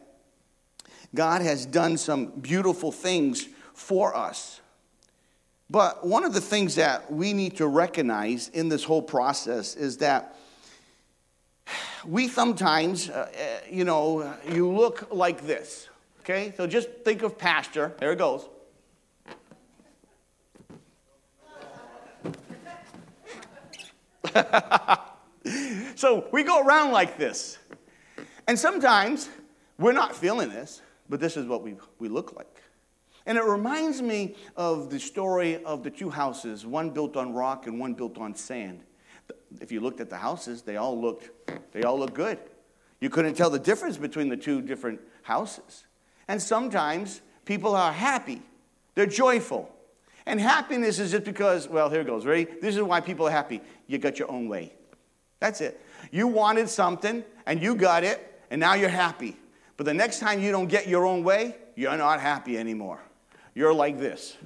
[1.14, 4.62] God has done some beautiful things for us.
[5.68, 9.98] But one of the things that we need to recognize in this whole process is
[9.98, 10.36] that
[12.06, 15.89] we sometimes, uh, uh you know, you look like this.
[16.30, 17.92] Okay, so just think of pasture.
[17.98, 18.48] There it goes.
[25.96, 27.58] so we go around like this.
[28.46, 29.28] And sometimes
[29.76, 32.62] we're not feeling this, but this is what we, we look like.
[33.26, 37.66] And it reminds me of the story of the two houses, one built on rock
[37.66, 38.84] and one built on sand.
[39.60, 41.28] If you looked at the houses, they all looked,
[41.72, 42.38] they all looked good.
[43.00, 45.86] You couldn't tell the difference between the two different houses.
[46.30, 48.40] And sometimes people are happy,
[48.94, 49.68] they're joyful.
[50.26, 52.44] And happiness is just because, well, here it goes, ready?
[52.44, 53.60] This is why people are happy.
[53.88, 54.72] You got your own way.
[55.40, 55.80] That's it.
[56.12, 59.36] You wanted something and you got it, and now you're happy.
[59.76, 63.00] But the next time you don't get your own way, you're not happy anymore.
[63.56, 64.36] You're like this.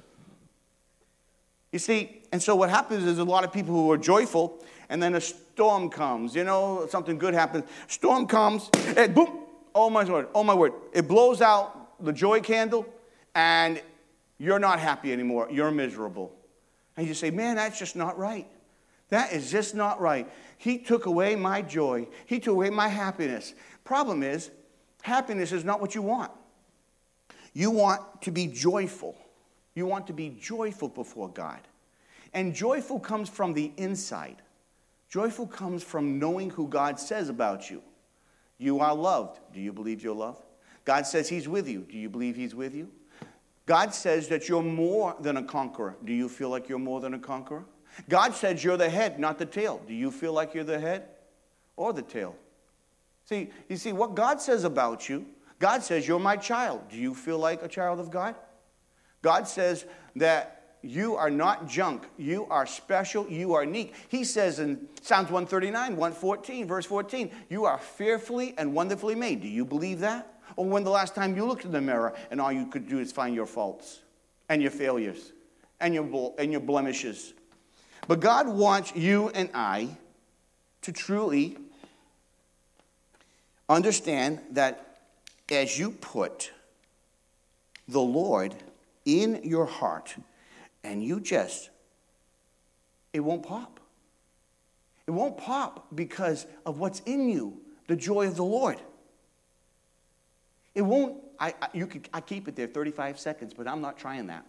[1.71, 5.03] You see, and so what happens is a lot of people who are joyful, and
[5.03, 6.33] then a storm comes.
[6.33, 7.65] You know, something good happens.
[7.87, 9.44] Storm comes, and boom,
[9.75, 10.73] oh my word, oh my word.
[10.93, 12.85] It blows out the joy candle,
[13.35, 13.81] and
[14.39, 15.47] you're not happy anymore.
[15.51, 16.33] You're miserable.
[16.97, 18.47] And you say, man, that's just not right.
[19.09, 20.27] That is just not right.
[20.57, 23.53] He took away my joy, He took away my happiness.
[23.83, 24.49] Problem is,
[25.03, 26.31] happiness is not what you want.
[27.53, 29.15] You want to be joyful.
[29.75, 31.59] You want to be joyful before God.
[32.33, 34.37] And joyful comes from the inside.
[35.09, 37.81] Joyful comes from knowing who God says about you.
[38.57, 39.39] You are loved.
[39.53, 40.43] Do you believe you're loved?
[40.85, 41.81] God says He's with you.
[41.81, 42.89] Do you believe He's with you?
[43.65, 45.97] God says that you're more than a conqueror.
[46.05, 47.65] Do you feel like you're more than a conqueror?
[48.09, 49.81] God says you're the head, not the tail.
[49.87, 51.07] Do you feel like you're the head
[51.75, 52.35] or the tail?
[53.25, 55.25] See, you see, what God says about you,
[55.59, 56.81] God says, You're my child.
[56.89, 58.35] Do you feel like a child of God?
[59.21, 62.03] God says that you are not junk.
[62.17, 63.27] You are special.
[63.27, 63.93] You are unique.
[64.09, 69.41] He says in Psalms 139, 114, verse 14, You are fearfully and wonderfully made.
[69.41, 70.41] Do you believe that?
[70.55, 72.99] Or when the last time you looked in the mirror and all you could do
[72.99, 74.01] is find your faults
[74.47, 75.33] and your failures
[75.79, 77.33] and your, and your blemishes?
[78.07, 79.97] But God wants you and I
[80.83, 81.57] to truly
[83.67, 84.99] understand that
[85.49, 86.51] as you put
[87.87, 88.55] the Lord
[89.05, 90.15] in your heart
[90.85, 91.69] and you just,
[93.11, 93.79] it won't pop.
[95.07, 98.79] It won't pop because of what's in you, the joy of the Lord.
[100.73, 103.97] It won't, I, I, you could, I keep it there 35 seconds, but I'm not
[103.97, 104.45] trying that.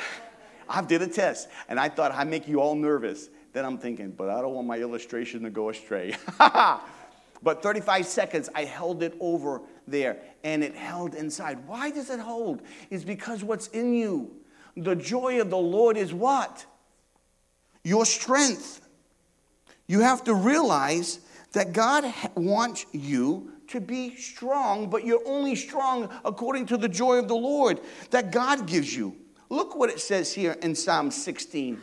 [0.68, 3.28] I did a test and I thought I'd make you all nervous.
[3.52, 6.16] Then I'm thinking, but I don't want my illustration to go astray.
[6.38, 11.66] but 35 seconds, I held it over there and it held inside.
[11.66, 12.62] Why does it hold?
[12.90, 14.39] It's because what's in you.
[14.76, 16.64] The joy of the Lord is what?
[17.82, 18.80] Your strength.
[19.86, 21.20] You have to realize
[21.52, 27.18] that God wants you to be strong, but you're only strong according to the joy
[27.18, 27.80] of the Lord
[28.10, 29.16] that God gives you.
[29.48, 31.80] Look what it says here in Psalm 16.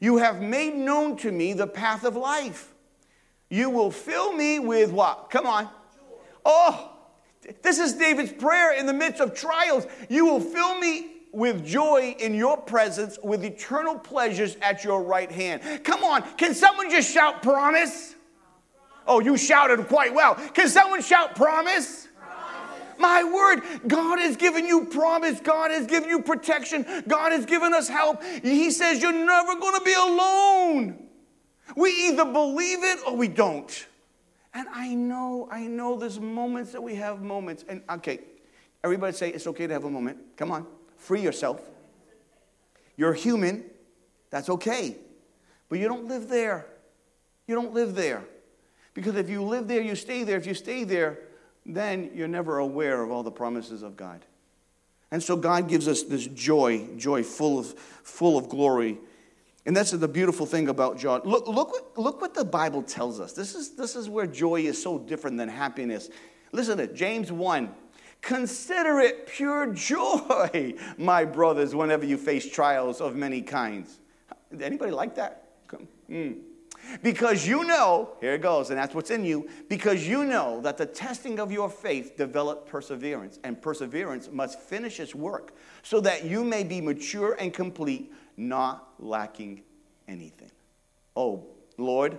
[0.00, 2.74] You have made known to me the path of life.
[3.48, 5.30] You will fill me with what?
[5.30, 5.68] Come on.
[6.44, 6.92] Oh,
[7.62, 9.86] this is David's prayer in the midst of trials.
[10.08, 15.30] You will fill me with joy in your presence, with eternal pleasures at your right
[15.30, 15.84] hand.
[15.84, 18.14] Come on, can someone just shout promise?
[19.06, 20.34] Oh, you shouted quite well.
[20.34, 22.08] Can someone shout promise?
[22.98, 25.38] My word, God has given you promise.
[25.40, 26.86] God has given you protection.
[27.06, 28.24] God has given us help.
[28.24, 31.06] He says you're never going to be alone.
[31.76, 33.86] We either believe it or we don't.
[34.54, 37.66] And I know, I know there's moments that we have moments.
[37.68, 38.20] And okay,
[38.82, 40.16] everybody say it's okay to have a moment.
[40.38, 40.66] Come on,
[41.06, 41.60] free yourself.
[42.96, 43.64] You're human.
[44.30, 44.96] That's okay.
[45.68, 46.66] But you don't live there.
[47.46, 48.24] You don't live there.
[48.92, 50.36] Because if you live there, you stay there.
[50.36, 51.20] If you stay there,
[51.64, 54.24] then you're never aware of all the promises of God.
[55.12, 58.98] And so God gives us this joy, joy full of, full of glory.
[59.64, 61.20] And that's the beautiful thing about joy.
[61.24, 63.32] Look, look, what, look what the Bible tells us.
[63.32, 66.08] This is, this is where joy is so different than happiness.
[66.50, 67.72] Listen to James 1.
[68.22, 74.00] Consider it pure joy, my brothers, whenever you face trials of many kinds.
[74.60, 75.44] Anybody like that?
[76.10, 76.38] Mm.
[77.02, 80.76] Because you know, here it goes, and that's what's in you, because you know that
[80.76, 86.24] the testing of your faith develop perseverance, and perseverance must finish its work, so that
[86.24, 89.62] you may be mature and complete, not lacking
[90.06, 90.50] anything.
[91.16, 92.18] Oh, Lord,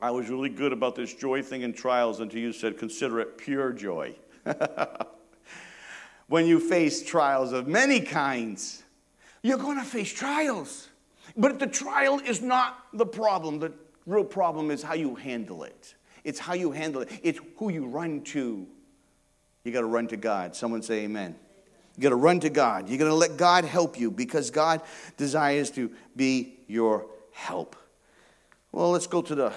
[0.00, 3.36] I was really good about this joy thing in trials until you said, consider it
[3.36, 4.14] pure joy.
[6.28, 8.82] when you face trials of many kinds,
[9.42, 10.88] you're going to face trials.
[11.36, 13.58] But the trial is not the problem.
[13.58, 13.72] The
[14.06, 15.94] real problem is how you handle it.
[16.24, 18.66] It's how you handle it, it's who you run to.
[19.64, 20.56] You got to run to God.
[20.56, 21.36] Someone say amen.
[21.96, 22.88] You got to run to God.
[22.88, 24.82] You're going to let God help you because God
[25.16, 27.76] desires to be your help.
[28.72, 29.52] Well, let's go to the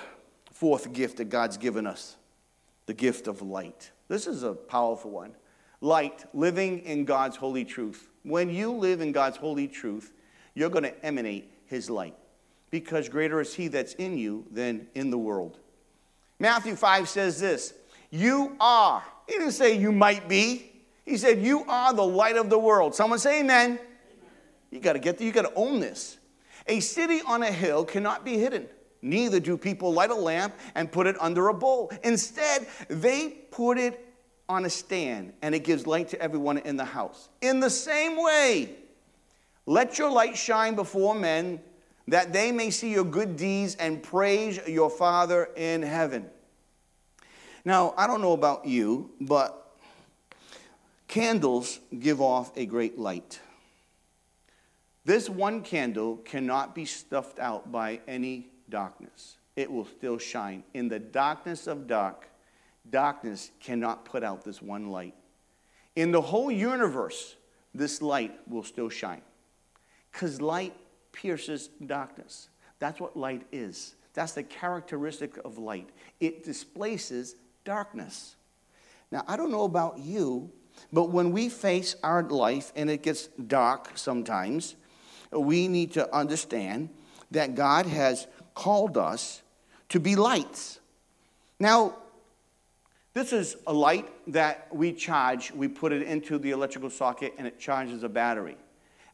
[0.51, 2.15] fourth gift that God's given us
[2.85, 3.91] the gift of light.
[4.11, 5.31] This is a powerful one.
[5.79, 8.09] Light, living in God's holy truth.
[8.23, 10.11] When you live in God's holy truth,
[10.53, 12.17] you're going to emanate his light,
[12.71, 15.59] because greater is he that's in you than in the world.
[16.39, 17.73] Matthew 5 says this
[18.09, 19.01] You are.
[19.27, 20.69] He didn't say you might be.
[21.05, 22.93] He said, You are the light of the world.
[22.93, 23.79] Someone say amen.
[24.71, 25.25] You got to get there.
[25.25, 26.17] You got to own this.
[26.67, 28.67] A city on a hill cannot be hidden.
[29.01, 31.91] Neither do people light a lamp and put it under a bowl.
[32.03, 34.05] Instead, they put it
[34.47, 37.29] on a stand and it gives light to everyone in the house.
[37.41, 38.75] In the same way,
[39.65, 41.61] let your light shine before men
[42.07, 46.29] that they may see your good deeds and praise your Father in heaven.
[47.63, 49.77] Now, I don't know about you, but
[51.07, 53.39] candles give off a great light.
[55.05, 59.37] This one candle cannot be stuffed out by any darkness.
[59.55, 60.63] It will still shine.
[60.73, 62.27] In the darkness of dark,
[62.89, 65.13] darkness cannot put out this one light.
[65.95, 67.35] In the whole universe,
[67.75, 69.21] this light will still shine.
[70.11, 70.73] Because light
[71.11, 72.49] pierces darkness.
[72.79, 73.95] That's what light is.
[74.13, 75.89] That's the characteristic of light.
[76.19, 78.35] It displaces darkness.
[79.11, 80.51] Now, I don't know about you,
[80.91, 84.75] but when we face our life and it gets dark sometimes,
[85.31, 86.89] we need to understand
[87.31, 89.41] that God has called us
[89.89, 90.79] to be lights.
[91.59, 91.95] Now,
[93.13, 95.51] This is a light that we charge.
[95.51, 98.55] We put it into the electrical socket and it charges a battery.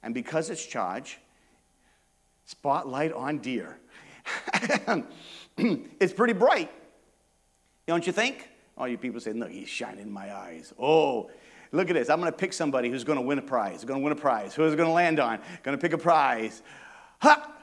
[0.04, 1.18] And because it's charged,
[2.46, 3.80] spotlight on deer.
[5.58, 6.72] it's pretty bright,
[7.88, 8.50] don't you think?
[8.78, 10.74] All you people say, no, he's shining in my eyes.
[10.80, 11.32] Oh,
[11.72, 12.10] look at this.
[12.10, 13.84] I'm going to pick somebody who's going to win a prize.
[13.84, 14.54] Going to win a prize.
[14.54, 15.40] Who's going to land on?
[15.64, 16.62] Going to pick a prize.
[17.20, 17.57] Ha!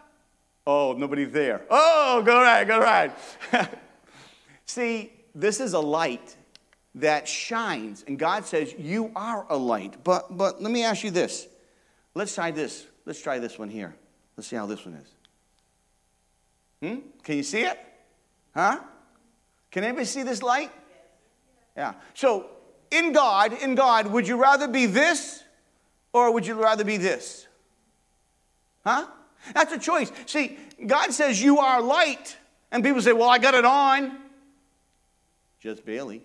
[0.66, 1.62] Oh, nobody's there.
[1.70, 3.12] Oh, go right, go right.
[4.66, 6.36] See, this is a light
[6.94, 10.02] that shines, and God says, You are a light.
[10.04, 11.46] But, but let me ask you this.
[12.14, 12.86] Let's try this.
[13.04, 13.94] Let's try this one here.
[14.36, 15.08] Let's see how this one is.
[16.82, 17.00] Hmm?
[17.22, 17.78] Can you see it?
[18.54, 18.80] Huh?
[19.70, 20.70] Can anybody see this light?
[21.76, 21.94] Yeah.
[22.14, 22.46] So,
[22.90, 25.42] in God, in God, would you rather be this
[26.12, 27.48] or would you rather be this?
[28.84, 29.06] Huh?
[29.53, 30.11] That's a choice.
[30.26, 32.36] See, God says you are light,
[32.70, 34.18] and people say, Well, I got it on.
[35.61, 36.22] Just barely.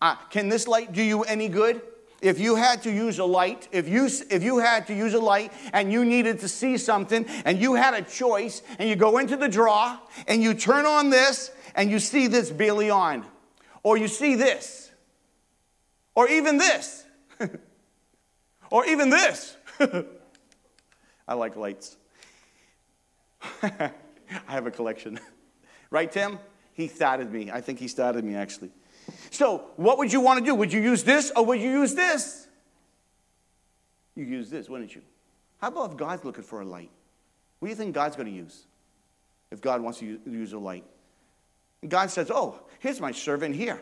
[0.00, 1.80] Uh, can this light do you any good?
[2.20, 5.20] If you had to use a light, if you, if you had to use a
[5.20, 9.18] light and you needed to see something and you had a choice and you go
[9.18, 9.98] into the draw
[10.28, 13.24] and you turn on this and you see this barely on,
[13.82, 14.92] or you see this,
[16.14, 17.04] or even this,
[18.70, 19.56] or even this.
[21.26, 21.96] I like lights.
[23.62, 23.90] I
[24.46, 25.20] have a collection.
[25.90, 26.38] right, Tim?
[26.74, 27.50] He started me.
[27.50, 28.70] I think he started me, actually.
[29.30, 30.54] So, what would you want to do?
[30.54, 32.46] Would you use this or would you use this?
[34.14, 35.02] You use this, wouldn't you?
[35.60, 36.90] How about if God's looking for a light?
[37.58, 38.64] What do you think God's going to use
[39.50, 40.84] if God wants to use a light?
[41.80, 43.80] And God says, Oh, here's my servant here.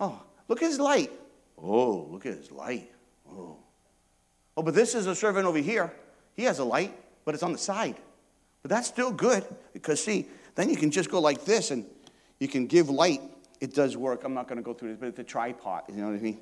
[0.00, 1.10] Oh, look at his light.
[1.58, 2.90] Oh, look at his light.
[3.30, 3.56] Oh.
[4.56, 5.92] Oh, but this is a servant over here.
[6.34, 7.96] He has a light, but it's on the side.
[8.62, 11.84] But that's still good because, see, then you can just go like this and
[12.38, 13.20] you can give light
[13.64, 14.24] it does work.
[14.24, 15.84] I'm not going to go through this, but it's a tripod.
[15.88, 16.38] You know what I mean?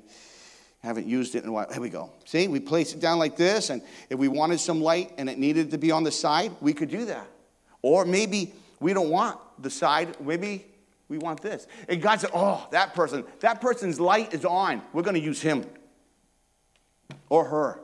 [0.83, 1.71] I haven't used it in a while.
[1.71, 2.11] Here we go.
[2.25, 5.37] See, we place it down like this, and if we wanted some light and it
[5.37, 7.25] needed to be on the side, we could do that.
[7.81, 10.65] Or maybe we don't want the side, maybe
[11.07, 11.65] we want this.
[11.87, 14.81] And God said, Oh, that person, that person's light is on.
[14.91, 15.65] We're going to use him
[17.29, 17.79] or her.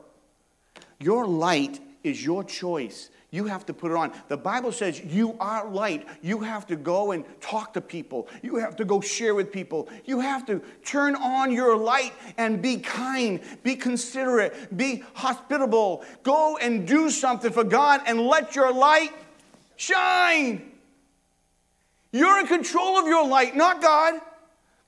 [0.98, 3.10] Your light is your choice.
[3.32, 4.12] You have to put it on.
[4.28, 6.06] The Bible says you are light.
[6.20, 8.26] You have to go and talk to people.
[8.42, 9.88] You have to go share with people.
[10.04, 16.04] You have to turn on your light and be kind, be considerate, be hospitable.
[16.24, 19.12] Go and do something for God and let your light
[19.76, 20.72] shine.
[22.12, 24.20] You're in control of your light, not God.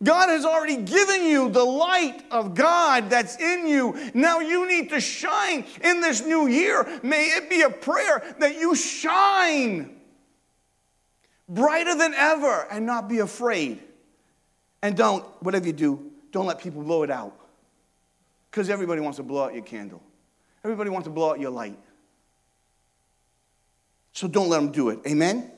[0.02, 4.10] God has already given you the light of God that's in you.
[4.14, 7.00] Now you need to shine in this new year.
[7.02, 10.00] May it be a prayer that you shine
[11.48, 13.80] brighter than ever and not be afraid.
[14.82, 17.38] And don't, whatever you do, don't let people blow it out.
[18.50, 20.02] Because everybody wants to blow out your candle,
[20.64, 21.78] everybody wants to blow out your light.
[24.12, 24.98] So don't let them do it.
[25.06, 25.50] Amen?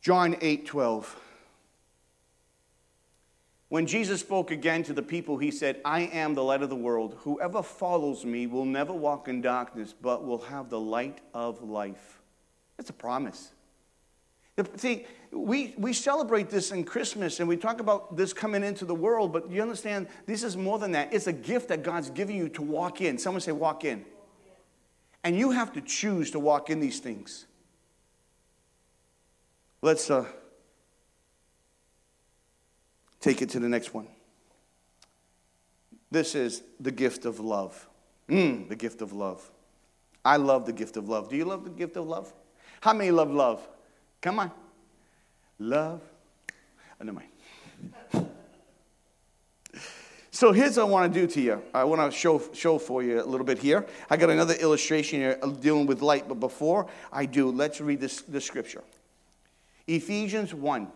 [0.00, 1.16] John 8 12.
[3.72, 6.76] When Jesus spoke again to the people, he said, I am the light of the
[6.76, 7.16] world.
[7.20, 12.20] Whoever follows me will never walk in darkness, but will have the light of life.
[12.76, 13.52] That's a promise.
[14.76, 18.94] See, we, we celebrate this in Christmas and we talk about this coming into the
[18.94, 21.10] world, but you understand, this is more than that.
[21.10, 23.16] It's a gift that God's giving you to walk in.
[23.16, 24.04] Someone say, walk in.
[25.24, 27.46] And you have to choose to walk in these things.
[29.80, 30.10] Let's.
[30.10, 30.26] Uh,
[33.22, 34.08] Take it to the next one.
[36.10, 37.88] This is the gift of love.
[38.28, 39.48] Mm, the gift of love.
[40.24, 41.30] I love the gift of love.
[41.30, 42.32] Do you love the gift of love?
[42.80, 43.66] How many love love?
[44.20, 44.50] Come on.
[45.60, 46.02] Love.
[47.00, 47.28] Oh, never mind.
[50.32, 51.62] so here's what I want to do to you.
[51.72, 53.86] I want to show, show for you a little bit here.
[54.10, 58.22] I got another illustration here dealing with light, but before I do, let's read this,
[58.22, 58.82] this scripture.
[59.86, 60.90] Ephesians 1.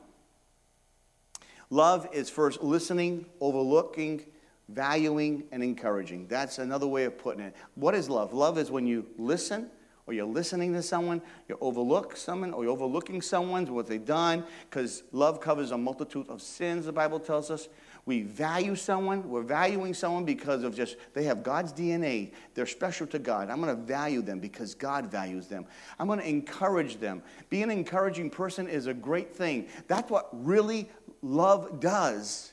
[1.71, 4.25] Love is first listening, overlooking,
[4.69, 6.27] valuing, and encouraging.
[6.29, 7.55] That's another way of putting it.
[7.75, 8.33] What is love?
[8.33, 9.71] Love is when you listen,
[10.07, 14.45] or you're listening to someone, you overlook someone, or you're overlooking someone, what they've done,
[14.71, 17.69] because love covers a multitude of sins, the Bible tells us.
[18.05, 22.31] We value someone, we're valuing someone because of just, they have God's DNA.
[22.55, 23.51] They're special to God.
[23.51, 25.67] I'm going to value them because God values them.
[25.99, 27.21] I'm going to encourage them.
[27.51, 29.67] Being an encouraging person is a great thing.
[29.89, 30.89] That's what really
[31.23, 32.53] love does.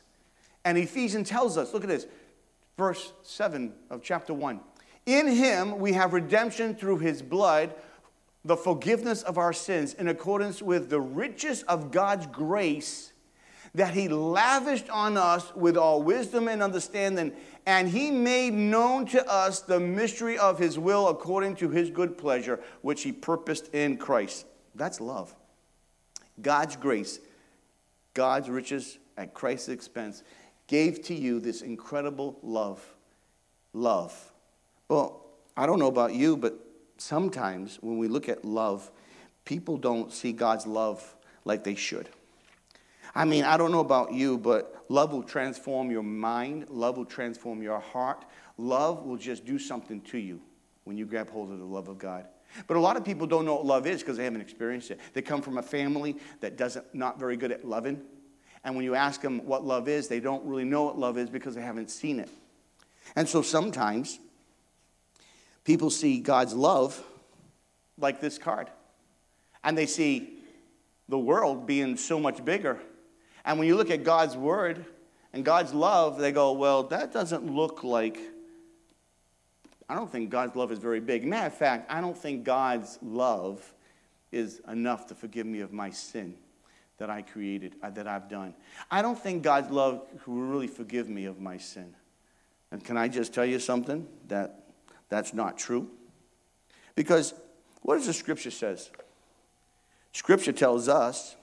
[0.66, 2.08] And Ephesians tells us, look at this,
[2.78, 4.60] verse 7 of chapter 1.
[5.06, 7.74] In him we have redemption through his blood,
[8.46, 13.14] the forgiveness of our sins, in accordance with the riches of God's grace
[13.76, 17.34] that he lavished on us with all wisdom and understanding,
[17.66, 22.18] and he made known to us the mystery of his will according to his good
[22.18, 24.46] pleasure, which he purposed in Christ.
[24.76, 25.34] That's love.
[26.42, 27.20] God's grace,
[28.14, 30.24] God's riches at Christ's expense,
[30.68, 32.84] gave to you this incredible love.
[33.74, 34.32] Love.
[34.88, 36.60] Well, I don't know about you, but
[36.98, 38.92] sometimes when we look at love,
[39.46, 42.10] people don't see God's love like they should.
[43.16, 47.06] I mean, I don't know about you, but love will transform your mind, love will
[47.06, 48.26] transform your heart.
[48.58, 50.40] Love will just do something to you
[50.84, 52.28] when you grab hold of the love of God.
[52.68, 55.00] But a lot of people don't know what love is because they haven't experienced it.
[55.14, 58.02] They come from a family that doesn't not very good at loving.
[58.64, 61.30] And when you ask them what love is, they don't really know what love is
[61.30, 62.30] because they haven't seen it.
[63.16, 64.20] And so sometimes
[65.64, 67.04] people see God's love
[67.98, 68.70] like this card.
[69.64, 70.40] And they see
[71.10, 72.80] the world being so much bigger.
[73.46, 74.86] And when you look at God's word
[75.34, 78.18] and God's love, they go, well, that doesn't look like
[79.94, 81.24] I don't think God's love is very big.
[81.24, 83.76] Matter of fact, I don't think God's love
[84.32, 86.34] is enough to forgive me of my sin
[86.98, 88.56] that I created, uh, that I've done.
[88.90, 91.94] I don't think God's love will really forgive me of my sin.
[92.72, 94.64] And can I just tell you something that
[95.10, 95.88] that's not true?
[96.96, 97.36] Because
[97.84, 98.90] what does the scripture says?
[100.12, 101.36] Scripture tells us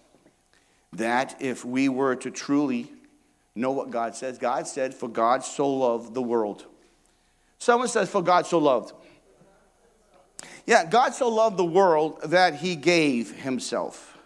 [0.93, 2.91] that if we were to truly
[3.55, 6.67] know what God says, God said, For God so loved the world
[7.61, 8.95] Someone says, For God so loved.
[10.67, 14.19] Yeah, God so loved the world that he gave himself.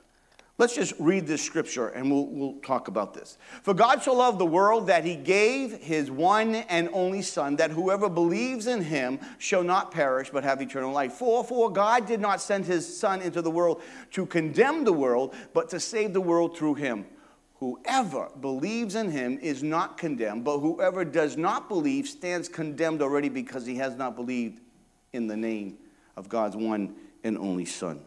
[0.57, 3.39] Let's just read this scripture and we'll, we'll talk about this.
[3.65, 7.73] For God so loved the world that he gave his one and only Son, that
[7.73, 11.15] whoever believes in him shall not perish but have eternal life.
[11.15, 13.83] For, for God did not send his Son into the world
[14.13, 17.05] to condemn the world, but to save the world through him.
[17.65, 23.31] Whoever believes in him is not condemned, but whoever does not believe stands condemned already
[23.31, 24.61] because he has not believed
[25.15, 25.79] in the name
[26.15, 28.03] of God's one and only Son.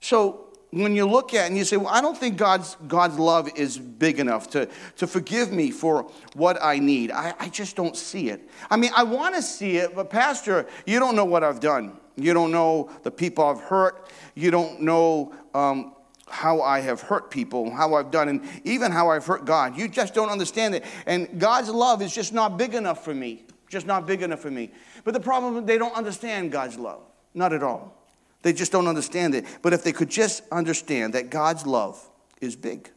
[0.00, 3.18] So when you look at it and you say, Well, I don't think God's, God's
[3.18, 4.68] love is big enough to,
[4.98, 8.48] to forgive me for what I need, I, I just don't see it.
[8.70, 11.98] I mean, I want to see it, but Pastor, you don't know what I've done.
[12.14, 14.08] You don't know the people I've hurt.
[14.36, 15.96] You don't know um,
[16.30, 19.76] how I have hurt people, how I've done, and even how I've hurt God.
[19.76, 20.84] You just don't understand it.
[21.06, 23.44] And God's love is just not big enough for me.
[23.68, 24.70] Just not big enough for me.
[25.04, 27.02] But the problem they don't understand God's love.
[27.34, 27.96] Not at all.
[28.42, 29.44] They just don't understand it.
[29.62, 32.08] But if they could just understand that God's love
[32.40, 32.90] is big,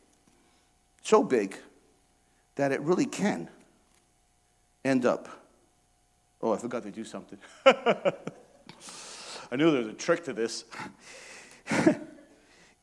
[1.01, 1.57] so big
[2.55, 3.49] that it really can
[4.85, 5.27] end up.
[6.41, 7.37] Oh, I forgot to do something.
[7.65, 8.13] I
[9.55, 10.65] knew there was a trick to this.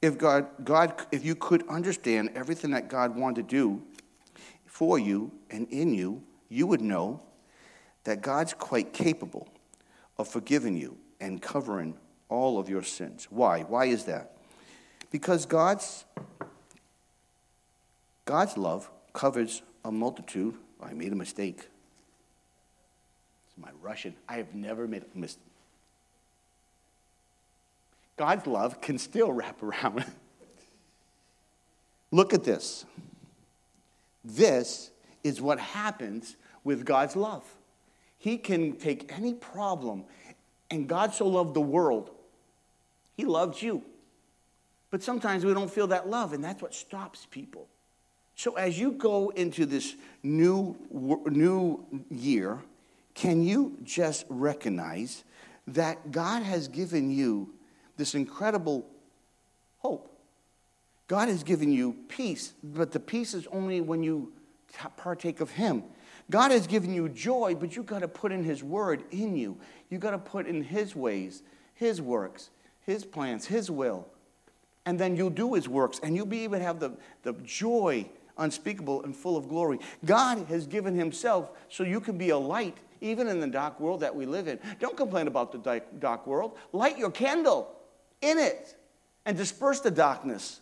[0.03, 3.83] if God, God, if you could understand everything that God wanted to do
[4.67, 7.21] for you and in you, you would know
[8.05, 9.49] that God's quite capable
[10.17, 11.97] of forgiving you and covering
[12.29, 13.27] all of your sins.
[13.31, 13.63] Why?
[13.63, 14.37] Why is that?
[15.11, 16.05] Because God's
[18.25, 20.55] God's love covers a multitude.
[20.81, 21.69] I made a mistake.
[23.47, 24.15] It's my Russian.
[24.29, 25.50] I have never made a mistake.
[28.21, 30.05] God's love can still wrap around.
[32.11, 32.85] Look at this.
[34.23, 34.91] This
[35.25, 37.45] is what happens with God's love.
[38.19, 40.05] He can take any problem,
[40.71, 42.11] and God so loved the world,
[43.17, 43.83] He loved you.
[44.91, 47.69] But sometimes we don't feel that love, and that's what stops people.
[48.37, 52.59] So as you go into this new, new year,
[53.15, 55.25] can you just recognize
[55.69, 57.55] that God has given you
[58.01, 58.87] this incredible
[59.79, 60.19] hope.
[61.07, 64.33] God has given you peace, but the peace is only when you
[64.97, 65.85] partake of Him.
[66.31, 69.59] God has given you joy, but you've got to put in His word in you.
[69.91, 71.43] You've got to put in His ways,
[71.75, 72.51] His works,
[72.87, 74.09] His plans, His will.
[74.87, 76.93] And then you'll do His works, and you'll be able to have the,
[77.23, 79.79] the joy unspeakable and full of glory.
[80.07, 84.01] God has given Himself so you can be a light even in the dark world
[84.01, 84.59] that we live in.
[84.79, 86.57] Don't complain about the dark world.
[86.73, 87.77] Light your candle
[88.23, 88.77] in it
[89.27, 90.61] and disperse the darkness.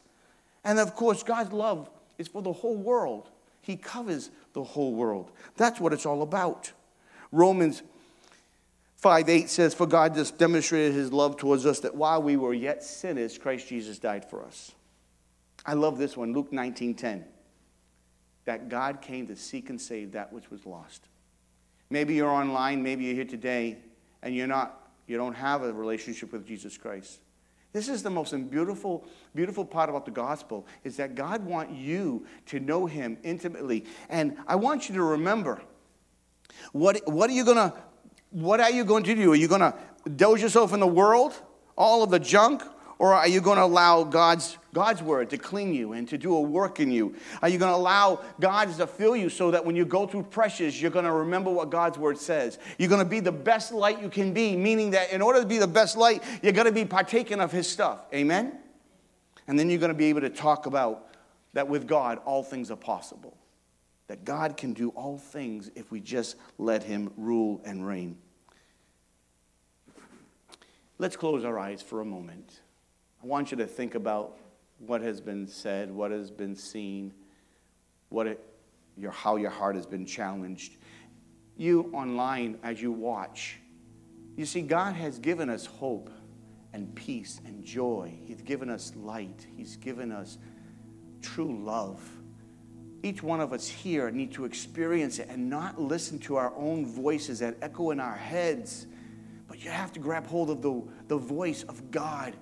[0.65, 1.89] And of course, God's love
[2.19, 3.31] is for the whole world.
[3.63, 5.31] He covers the whole world.
[5.57, 6.73] That's what it's all about.
[7.31, 7.83] Romans
[8.97, 12.55] 5 8 says, For God has demonstrated his love towards us that while we were
[12.55, 14.73] yet sinners, Christ Jesus died for us.
[15.65, 17.25] I love this one, Luke 19 10.
[18.45, 21.09] That God came to seek and save that which was lost.
[21.91, 23.79] Maybe you're online, maybe you're here today,
[24.23, 27.21] and you're not, you don't have a relationship with Jesus Christ.
[27.79, 29.07] This is the most beautiful,
[29.37, 33.85] beautiful part about the gospel is that God wants you to know him intimately.
[34.09, 35.62] And I want you to remember
[36.72, 37.72] what, what are you gonna
[38.31, 39.31] what are you going to do?
[39.31, 39.76] Are you gonna
[40.16, 41.41] doze yourself in the world,
[41.76, 42.64] all of the junk?
[42.99, 46.34] Or are you going to allow God's, God's word to clean you and to do
[46.34, 47.14] a work in you?
[47.40, 50.24] Are you going to allow God to fill you so that when you go through
[50.24, 52.59] pressures, you're going to remember what God's word says?
[52.76, 55.46] You're going to be the best light you can be, meaning that in order to
[55.46, 58.01] be the best light, you're going to be partaking of his stuff.
[58.12, 58.59] Amen?
[59.46, 61.07] And then you're going to be able to talk about
[61.53, 63.36] that with God, all things are possible.
[64.09, 68.18] That God can do all things if we just let him rule and reign.
[70.99, 72.61] Let's close our eyes for a moment.
[73.23, 74.37] I want you to think about
[74.79, 77.12] what has been said, what has been seen,
[78.11, 78.45] what it,
[78.97, 80.77] your, how your heart has been challenged.
[81.57, 83.59] You online, as you watch,
[84.37, 86.11] you see, God has given us hope
[86.73, 88.16] and peace and joy.
[88.25, 89.47] He's given us light.
[89.57, 90.39] He's given us
[91.23, 92.01] true love.
[93.03, 96.87] Each one of us here need to experience it and not listen to our own
[96.87, 98.87] voices that echo in our heads,
[99.49, 102.35] but you have to grab hold of the, the voice of God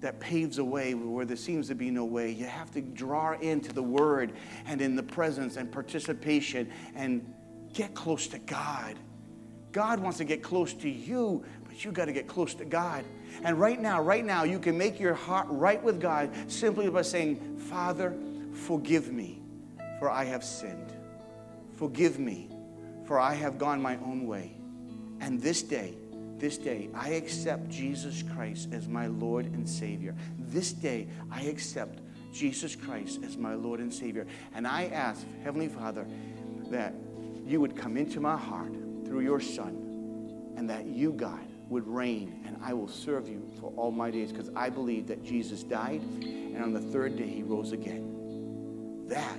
[0.00, 2.30] that paves a way where there seems to be no way.
[2.30, 4.32] You have to draw into the Word
[4.66, 7.34] and in the presence and participation and
[7.72, 8.96] get close to God.
[9.72, 13.04] God wants to get close to you, but you got to get close to God.
[13.42, 17.02] And right now, right now, you can make your heart right with God simply by
[17.02, 18.16] saying, Father,
[18.52, 19.42] forgive me,
[19.98, 20.92] for I have sinned.
[21.76, 22.48] Forgive me,
[23.06, 24.56] for I have gone my own way.
[25.20, 25.94] And this day,
[26.38, 30.14] this day, I accept Jesus Christ as my Lord and Savior.
[30.38, 32.00] This day, I accept
[32.32, 34.26] Jesus Christ as my Lord and Savior.
[34.54, 36.06] And I ask, Heavenly Father,
[36.70, 36.94] that
[37.46, 38.72] you would come into my heart
[39.04, 43.72] through your Son, and that you, God, would reign, and I will serve you for
[43.76, 47.42] all my days, because I believe that Jesus died, and on the third day, he
[47.42, 49.06] rose again.
[49.08, 49.38] That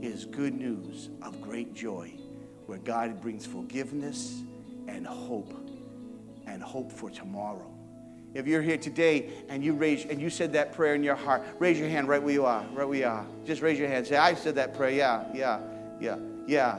[0.00, 2.14] is good news of great joy,
[2.66, 4.42] where God brings forgiveness
[4.88, 5.61] and hope
[6.46, 7.72] and hope for tomorrow.
[8.34, 11.42] If you're here today and you raise and you said that prayer in your heart,
[11.58, 13.26] raise your hand right where you are, right where you are.
[13.44, 14.06] Just raise your hand.
[14.06, 14.90] Say, I said that prayer.
[14.90, 15.60] Yeah, yeah,
[16.00, 16.16] yeah,
[16.46, 16.78] yeah,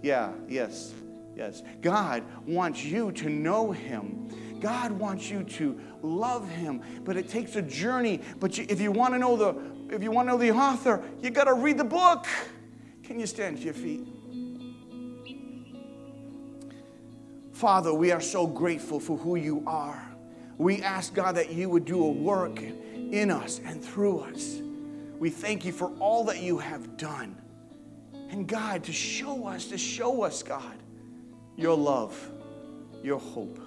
[0.00, 0.92] yeah, yes,
[1.34, 1.62] yes.
[1.80, 4.28] God wants you to know Him.
[4.60, 8.20] God wants you to love Him, but it takes a journey.
[8.38, 11.30] But if you want to know the if you want to know the author, you
[11.30, 12.26] got to read the book.
[13.02, 14.06] Can you stand to your feet?
[17.62, 20.04] Father, we are so grateful for who you are.
[20.58, 24.58] We ask, God, that you would do a work in us and through us.
[25.20, 27.40] We thank you for all that you have done.
[28.30, 30.76] And God, to show us, to show us, God,
[31.54, 32.32] your love,
[33.00, 33.60] your hope,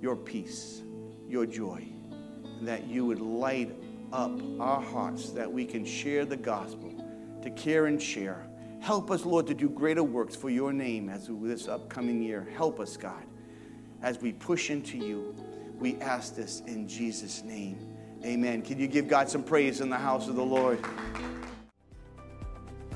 [0.00, 0.82] your peace,
[1.28, 1.88] your joy,
[2.62, 3.74] that you would light
[4.12, 4.30] up
[4.60, 7.04] our hearts that we can share the gospel,
[7.42, 8.46] to care and share
[8.84, 12.46] Help us, Lord, to do greater works for your name as this upcoming year.
[12.54, 13.24] Help us, God,
[14.02, 15.34] as we push into you.
[15.78, 17.78] We ask this in Jesus' name.
[18.26, 18.60] Amen.
[18.60, 20.78] Can you give God some praise in the house of the Lord?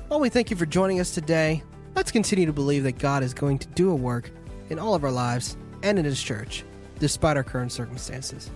[0.09, 1.63] Well, we thank you for joining us today.
[1.95, 4.29] Let's continue to believe that God is going to do a work
[4.69, 6.65] in all of our lives and in His church,
[6.99, 8.51] despite our current circumstances.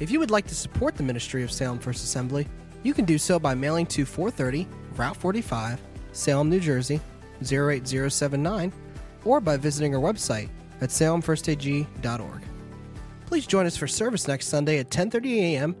[0.00, 2.48] If you would like to support the ministry of Salem First Assembly,
[2.82, 4.66] you can do so by mailing to 430
[4.96, 5.82] Route 45
[6.18, 7.00] Salem, New Jersey
[7.42, 8.72] 08079,
[9.24, 10.48] or by visiting our website
[10.80, 12.42] at salemfirstag.org.
[13.26, 15.76] Please join us for service next Sunday at 10:30 a.m.,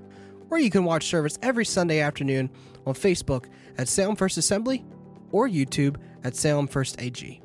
[0.50, 2.50] or you can watch service every Sunday afternoon
[2.86, 4.84] on Facebook at Salem First Assembly
[5.32, 7.42] or YouTube at Salem First AG.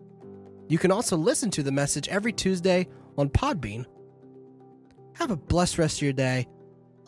[0.69, 2.87] You can also listen to the message every Tuesday
[3.17, 3.85] on Podbean.
[5.15, 6.47] Have a blessed rest of your day.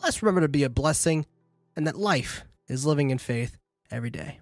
[0.02, 1.26] Let's remember to be a blessing
[1.76, 3.56] and that life is living in faith
[3.90, 4.40] every day.